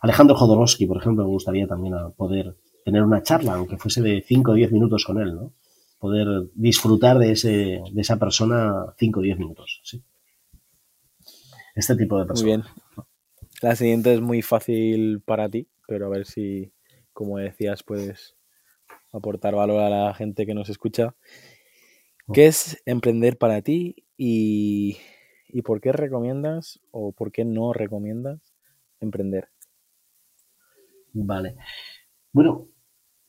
[0.02, 4.50] Alejandro Jodorowsky, por ejemplo, me gustaría también poder tener una charla, aunque fuese de 5
[4.50, 5.54] o 10 minutos con él, ¿no?
[6.00, 9.80] poder disfrutar de, ese, de esa persona 5 o 10 minutos.
[9.84, 10.04] ¿sí?
[11.76, 12.44] Este tipo de personas.
[12.44, 13.06] Muy bien.
[13.62, 16.72] La siguiente es muy fácil para ti, pero a ver si,
[17.14, 18.36] como decías, puedes
[19.12, 21.16] aportar valor a la gente que nos escucha.
[22.32, 24.98] ¿Qué es emprender para ti y,
[25.50, 28.54] y por qué recomiendas o por qué no recomiendas
[29.02, 29.50] emprender?
[31.14, 31.56] Vale.
[32.32, 32.68] Bueno,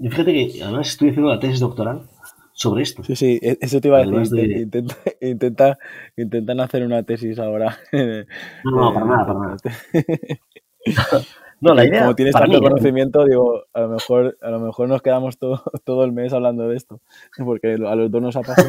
[0.01, 2.09] fíjate que además estoy haciendo la tesis doctoral
[2.53, 3.03] sobre esto.
[3.03, 4.57] Sí, sí, e-, eso te iba a decir.
[4.57, 5.79] Intenta, intenta,
[6.17, 7.79] intentan hacer una tesis ahora.
[8.65, 9.57] No, no, para nada, para nada.
[11.65, 12.03] no, la idea.
[12.03, 16.05] Como tienes tanto conocimiento, digo, a lo mejor, a lo mejor nos quedamos todo, todo
[16.05, 17.01] el mes hablando de esto.
[17.39, 18.69] Porque a los dos nos ha pasado.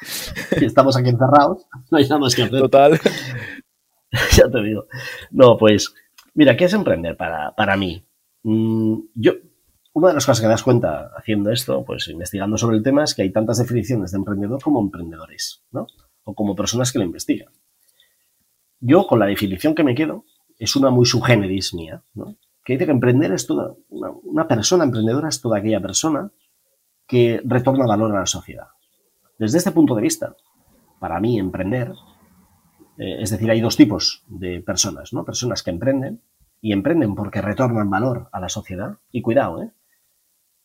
[0.60, 2.58] Estamos aquí encerrados, no hay nada más que hacer.
[2.58, 2.98] Total.
[4.32, 4.86] ya te digo.
[5.30, 5.94] No, pues,
[6.32, 8.06] mira, ¿qué es emprender para, para mí?
[8.42, 9.32] Mm, yo,
[9.92, 13.14] una de las cosas que das cuenta haciendo esto, pues investigando sobre el tema, es
[13.14, 15.86] que hay tantas definiciones de emprendedor como emprendedores, ¿no?
[16.24, 17.52] O como personas que lo investigan.
[18.80, 20.24] Yo, con la definición que me quedo,
[20.58, 22.36] es una muy subgéneris mía, ¿no?
[22.64, 26.30] Que dice que emprender es toda, una, persona emprendedora es toda aquella persona
[27.06, 28.68] que retorna valor a la sociedad.
[29.38, 30.34] Desde este punto de vista,
[30.98, 31.92] para mí emprender,
[32.96, 35.24] eh, es decir, hay dos tipos de personas, ¿no?
[35.24, 36.22] Personas que emprenden
[36.62, 38.96] y emprenden porque retornan valor a la sociedad.
[39.12, 39.70] Y cuidado, ¿eh?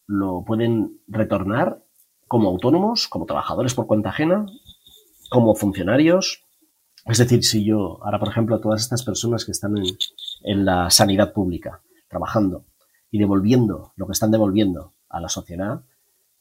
[0.07, 1.83] Lo pueden retornar
[2.29, 4.45] como autónomos, como trabajadores por cuenta ajena,
[5.29, 6.45] como funcionarios.
[7.09, 9.73] Es decir, si yo, ahora por ejemplo, todas estas personas que están
[10.43, 12.65] en, la sanidad pública, trabajando
[13.09, 15.81] y devolviendo lo que están devolviendo a la sociedad,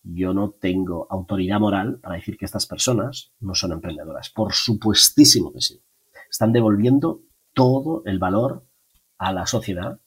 [0.02, 4.28] yo no tengo autoridad moral para decir que estas personas no son emprendedoras.
[4.28, 5.80] Por supuestísimo que sí.
[6.30, 7.22] Están devolviendo
[7.54, 8.66] todo el valor
[9.16, 9.98] a la sociedad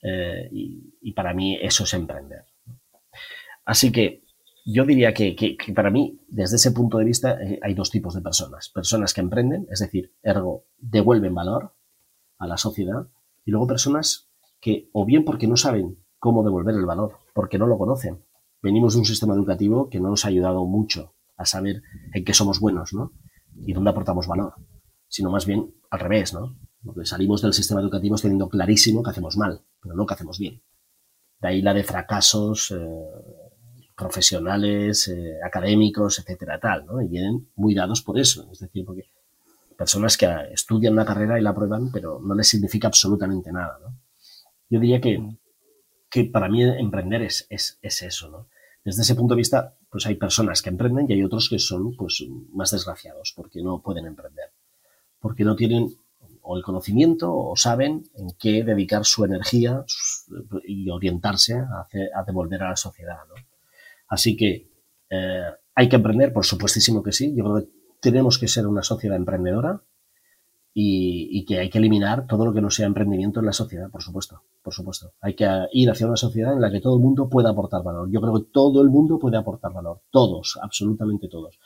[0.00, 2.44] eh, y, para mí eso es emprender.
[3.64, 4.22] Así que
[4.70, 8.20] yo diría que, para mí, desde ese punto de vista, eh, hay dos tipos de
[8.20, 8.68] personas.
[8.68, 11.74] Personas que emprenden, es decir, ergo, devuelven valor
[12.36, 13.08] a la sociedad,
[13.46, 14.28] y luego personas
[14.60, 18.22] que, o bien porque no saben cómo devolver el valor, porque no lo conocen.
[18.60, 22.34] Venimos de un sistema educativo que no nos ha ayudado mucho a saber en qué
[22.34, 23.12] somos buenos, ¿no?
[23.64, 24.52] Y dónde aportamos valor,
[25.06, 26.58] sino más bien al revés, ¿no?
[26.84, 30.62] Porque salimos del sistema educativo teniendo clarísimo que hacemos mal, pero no que hacemos bien.
[31.40, 33.47] De ahí la de fracasos eh,
[33.98, 37.02] profesionales, eh, académicos, etcétera, tal, ¿no?
[37.02, 38.48] Y vienen muy dados por eso.
[38.52, 39.10] Es decir, porque
[39.76, 43.98] personas que estudian una carrera y la prueban, pero no les significa absolutamente nada, ¿no?
[44.70, 45.20] Yo diría que,
[46.08, 48.48] que para mí emprender es, es, es eso, ¿no?
[48.84, 51.94] Desde ese punto de vista, pues hay personas que emprenden y hay otros que son
[51.96, 54.52] pues más desgraciados porque no pueden emprender,
[55.18, 55.94] porque no tienen
[56.42, 59.84] o el conocimiento o saben en qué dedicar su energía
[60.64, 63.18] y orientarse a, devolver a la sociedad.
[64.08, 64.70] Así que
[65.10, 65.42] eh,
[65.74, 67.34] hay que emprender, por supuestísimo que sí.
[67.36, 67.68] Yo creo que
[68.00, 69.82] tenemos que ser una sociedad emprendedora
[70.74, 74.02] y, que hay que eliminar todo lo que no sea emprendimiento en la sociedad, por
[74.02, 75.12] supuesto, por supuesto.
[75.20, 78.08] Hay que ir hacia una sociedad en la que todo el mundo pueda aportar valor.
[78.10, 81.58] Yo creo que todo el mundo puede aportar valor, todos, absolutamente todos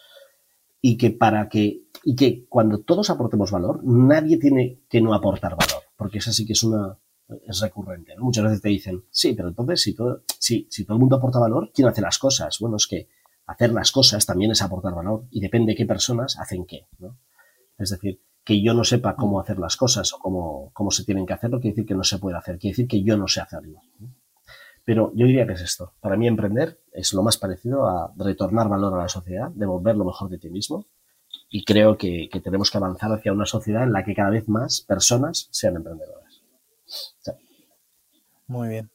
[0.85, 5.53] y que para que y que cuando todos aportemos valor, nadie tiene que no aportar
[5.53, 6.99] valor, porque eso sí que es una
[7.47, 8.17] es recurrente.
[8.19, 11.39] Muchas veces te dicen, sí, pero entonces si todo, si, si todo el mundo aporta
[11.39, 12.59] valor, ¿quién hace las cosas?
[12.61, 13.09] Bueno, es que
[13.47, 16.87] hacer las cosas también es aportar valor y depende de qué personas hacen qué.
[16.99, 17.19] ¿no?
[17.79, 21.27] Es decir, que yo no sepa cómo hacer las cosas o cómo, cómo se tienen
[21.27, 23.29] que hacer, no quiere decir que no se puede hacer, quiere decir que yo no
[23.29, 23.81] sé hacerlo.
[24.85, 25.95] Pero yo diría que es esto.
[26.01, 30.05] Para mí emprender es lo más parecido a retornar valor a la sociedad, devolver lo
[30.05, 30.87] mejor de ti mismo.
[31.49, 34.81] Y creo que, tenemos que avanzar hacia una sociedad en la que cada vez más
[34.81, 36.32] personas sean emprendedoras.
[38.47, 38.91] Muy bien.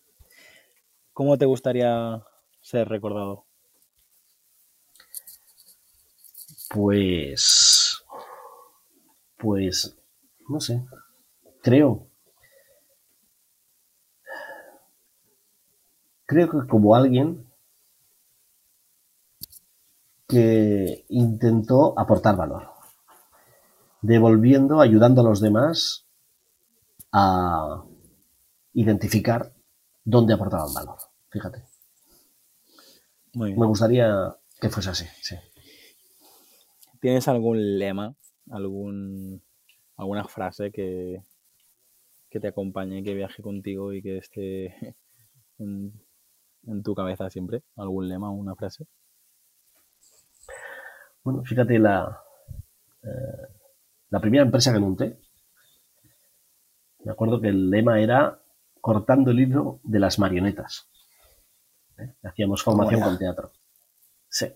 [1.14, 2.24] ¿Cómo te gustaría
[2.62, 3.46] ser recordado?
[6.70, 8.04] Pues,
[9.38, 9.98] pues,
[10.48, 10.86] no sé.
[11.62, 12.08] Creo
[16.28, 17.48] creo que como alguien
[20.28, 22.68] que intentó aportar valor,
[24.02, 26.07] devolviendo, ayudando a los demás
[27.20, 27.84] a
[28.74, 29.52] identificar
[30.04, 31.00] dónde aportaban valor.
[31.32, 31.64] Fíjate.
[33.34, 35.36] Me gustaría que fuese así, sí.
[37.02, 38.16] ¿Tienes algún lema,
[38.52, 39.42] algún,
[39.96, 41.24] alguna frase que,
[42.30, 44.96] que te acompañe, que viaje contigo y que esté
[45.58, 45.94] en,
[46.68, 47.64] en tu cabeza siempre?
[47.76, 48.86] ¿Algún lema una frase?
[51.24, 52.22] Bueno, fíjate, la,
[53.04, 53.48] eh,
[54.10, 55.20] la primera empresa que monté,
[57.04, 58.42] me acuerdo que el lema era
[58.82, 60.90] cortando el hilo de las marionetas.
[61.98, 62.14] ¿Eh?
[62.24, 63.52] Hacíamos formación con teatro.
[64.30, 64.48] Sí.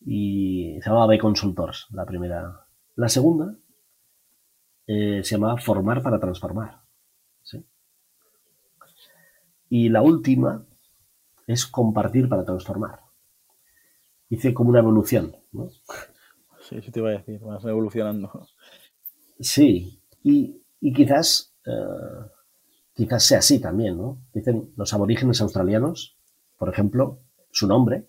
[0.00, 2.66] Y se llamaba B Consultors, la primera.
[2.96, 3.54] La segunda
[4.86, 6.82] eh, se llamaba Formar para Transformar.
[9.70, 10.66] Y la última
[11.46, 13.00] es compartir para transformar.
[14.30, 15.70] Hice como una evolución, ¿no?
[16.60, 18.46] Sí, sí te iba a decir, vas evolucionando.
[19.40, 22.30] Sí, y, quizás, eh,
[22.94, 24.18] quizás sea así también, ¿no?
[24.32, 26.16] Dicen los aborígenes australianos,
[26.56, 27.20] por ejemplo,
[27.50, 28.04] su nombre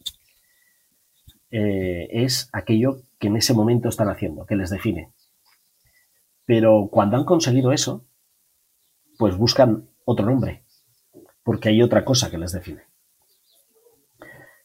[1.51, 5.11] eh, es aquello que en ese momento están haciendo, que les define.
[6.45, 8.05] Pero cuando han conseguido eso,
[9.17, 10.63] pues buscan otro nombre
[11.49, 12.83] porque hay otra cosa que les define.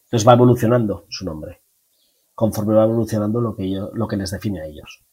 [0.03, 1.63] Entonces va evolucionando su nombre,
[2.35, 5.03] conforme va evolucionando lo que, lo que les define a ellos.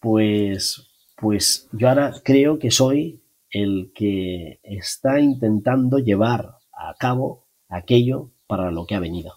[0.00, 0.89] Pues,
[1.20, 8.70] pues yo ahora creo que soy el que está intentando llevar a cabo aquello para
[8.70, 9.34] lo que ha venido.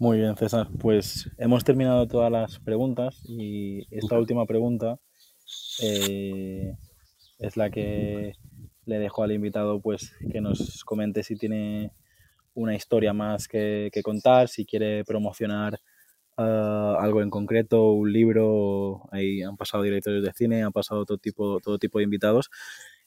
[0.00, 0.68] Muy bien, César.
[0.78, 5.00] Pues hemos terminado todas las preguntas y esta última pregunta
[5.82, 6.76] eh,
[7.40, 8.34] es la que
[8.84, 11.90] le dejo al invitado pues que nos comente si tiene
[12.54, 15.80] una historia más que, contar, si quiere promocionar
[16.38, 21.18] ah, algo en concreto, un libro, ahí han pasado directores de cine, han pasado todo
[21.18, 22.50] tipo, todo tipo de invitados.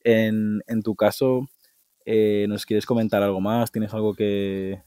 [0.04, 1.48] En, tu caso,
[2.06, 3.72] eh, ¿nos quieres comentar algo más?
[3.72, 4.84] ¿Tienes algo que,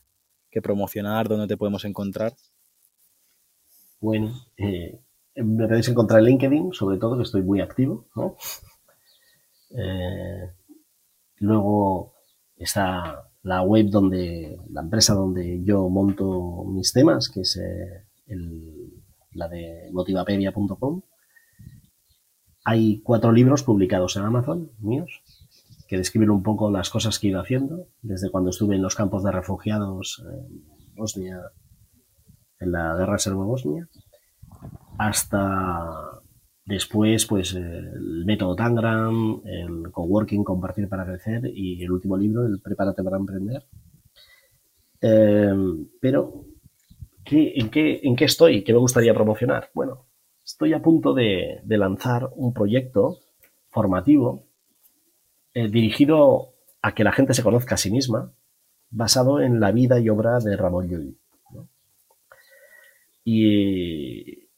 [0.51, 1.28] que promocionar?
[1.28, 2.34] ¿Dónde te podemos encontrar?
[4.01, 5.01] Bueno, eh,
[5.36, 8.07] me podéis encontrar en LinkedIn, sobre todo, que estoy muy activo.
[9.70, 10.51] Eh,
[11.38, 12.14] luego
[12.57, 17.59] está la web donde, la empresa donde yo monto mis temas, que es
[18.27, 18.37] eh,
[19.33, 21.03] la de motivapedia.com.
[22.64, 25.22] Hay cuatro libros publicados en Amazon, míos,
[25.87, 28.95] que describen un poco las cosas que he ido haciendo, desde cuando estuve en los
[28.95, 31.41] campos de refugiados en Bosnia,
[32.59, 33.89] en la guerra serbo-bosnia,
[34.99, 36.22] hasta
[36.64, 42.61] después, pues, el método Tangram, el coworking, compartir para crecer y el último libro, el
[42.61, 43.64] Prepárate para emprender.
[45.01, 46.47] Em, pero,
[47.27, 48.62] en, qué, ¿en qué estoy?
[48.62, 49.70] ¿Qué me gustaría promocionar?
[49.75, 50.07] Bueno,
[50.45, 53.18] estoy a punto de, lanzar un proyecto
[53.70, 54.47] formativo
[55.55, 58.33] eh, dirigido a que la gente se conozca a sí misma,
[58.91, 61.18] basado en la vida y obra de Ramón Llull.
[63.27, 64.49] Y,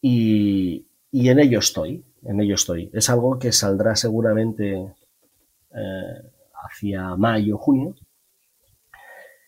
[0.00, 2.90] y, en ello estoy, en ello estoy.
[2.92, 4.92] Es algo que saldrá seguramente
[5.70, 6.32] eh,
[6.64, 7.94] hacia mayo, junio,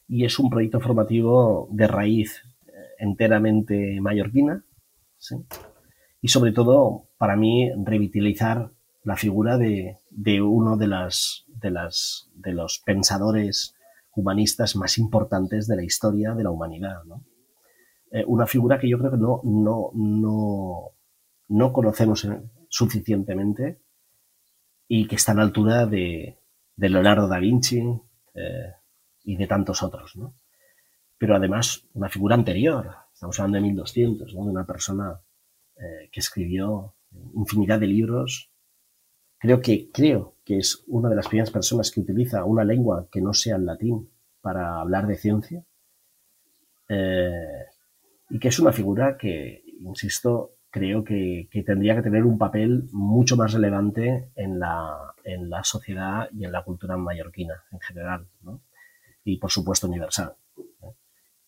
[0.08, 4.64] y es un proyecto formativo de raíz eh, enteramente mallorquina,
[6.20, 8.70] y sobre todo, para mí, revitalizar
[9.04, 9.96] la figura de,
[10.42, 13.74] uno de, las, de, las, de los pensadores
[14.14, 17.02] humanistas más importantes de la historia de la humanidad.
[18.10, 20.90] Eh, una figura que yo creo que no, no, no,
[21.48, 22.26] no conocemos
[22.68, 23.80] suficientemente
[24.88, 26.38] y que está a la altura de,
[26.76, 27.80] Leonardo da Vinci
[28.34, 28.72] eh,
[29.28, 30.14] y de tantos otros.
[31.18, 35.20] Pero además, una figura anterior, estamos hablando de 1200, de una persona
[35.76, 36.94] eh, que escribió
[37.34, 38.50] infinidad de libros
[39.38, 43.20] Creo que, creo que es una de las primeras personas que utiliza una lengua que
[43.20, 44.10] no sea el latín
[44.40, 45.64] para hablar de ciencia.
[46.88, 47.66] Eh,
[48.30, 53.36] y que es una figura que, insisto, creo que, tendría que tener un papel mucho
[53.36, 58.26] más relevante en la, en la sociedad y en la cultura mallorquina en general,
[59.28, 60.34] y por supuesto universal.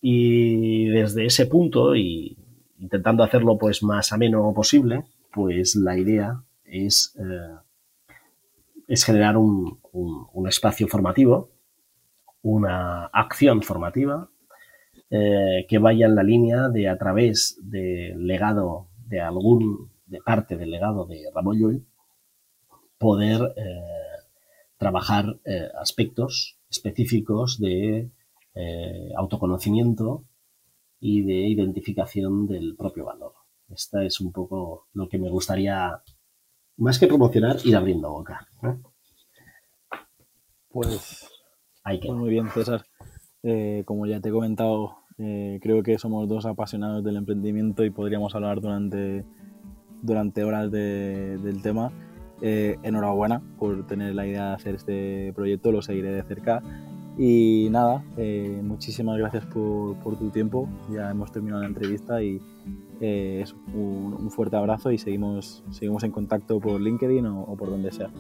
[0.03, 2.37] Y desde ese punto, y
[2.79, 7.57] intentando hacerlo pues más ameno posible, pues la idea es eh,
[8.87, 9.79] es generar un,
[10.49, 11.51] espacio formativo,
[12.43, 14.29] una acción formativa
[15.11, 20.57] eh, que vaya en la línea de a través del legado de algún, de parte
[20.57, 21.87] del legado de Ramón Llull,
[22.99, 23.81] poder eh,
[24.77, 25.39] trabajar
[25.81, 28.11] aspectos específicos de
[29.17, 30.25] autoconocimiento
[31.01, 33.33] y de identificación del propio valor.
[33.69, 36.03] Esta es un poco lo que me gustaría
[36.77, 38.47] más que promocionar, ir abriendo boca.
[40.69, 41.29] Pues,
[41.83, 42.85] pues, muy bien, César.
[43.43, 47.91] Eh, como ya te he comentado, eh, creo que somos dos apasionados del emprendimiento y
[47.91, 49.25] podríamos hablar durante,
[50.03, 51.93] durante horas del tema.
[52.43, 56.63] Eh, enhorabuena por tener la idea de hacer este proyecto, lo seguiré de cerca.
[57.19, 58.03] Y nada,
[58.63, 60.69] muchísimas gracias por, tu tiempo.
[60.91, 62.41] Ya hemos terminado la entrevista y
[63.01, 68.11] eh, un, fuerte abrazo y seguimos, seguimos en contacto por LinkedIn o, por donde sea.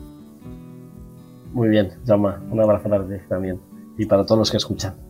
[1.52, 3.60] Muy bien, Jaume, un abrazo para ti también
[3.98, 5.09] y para todos los que escuchan.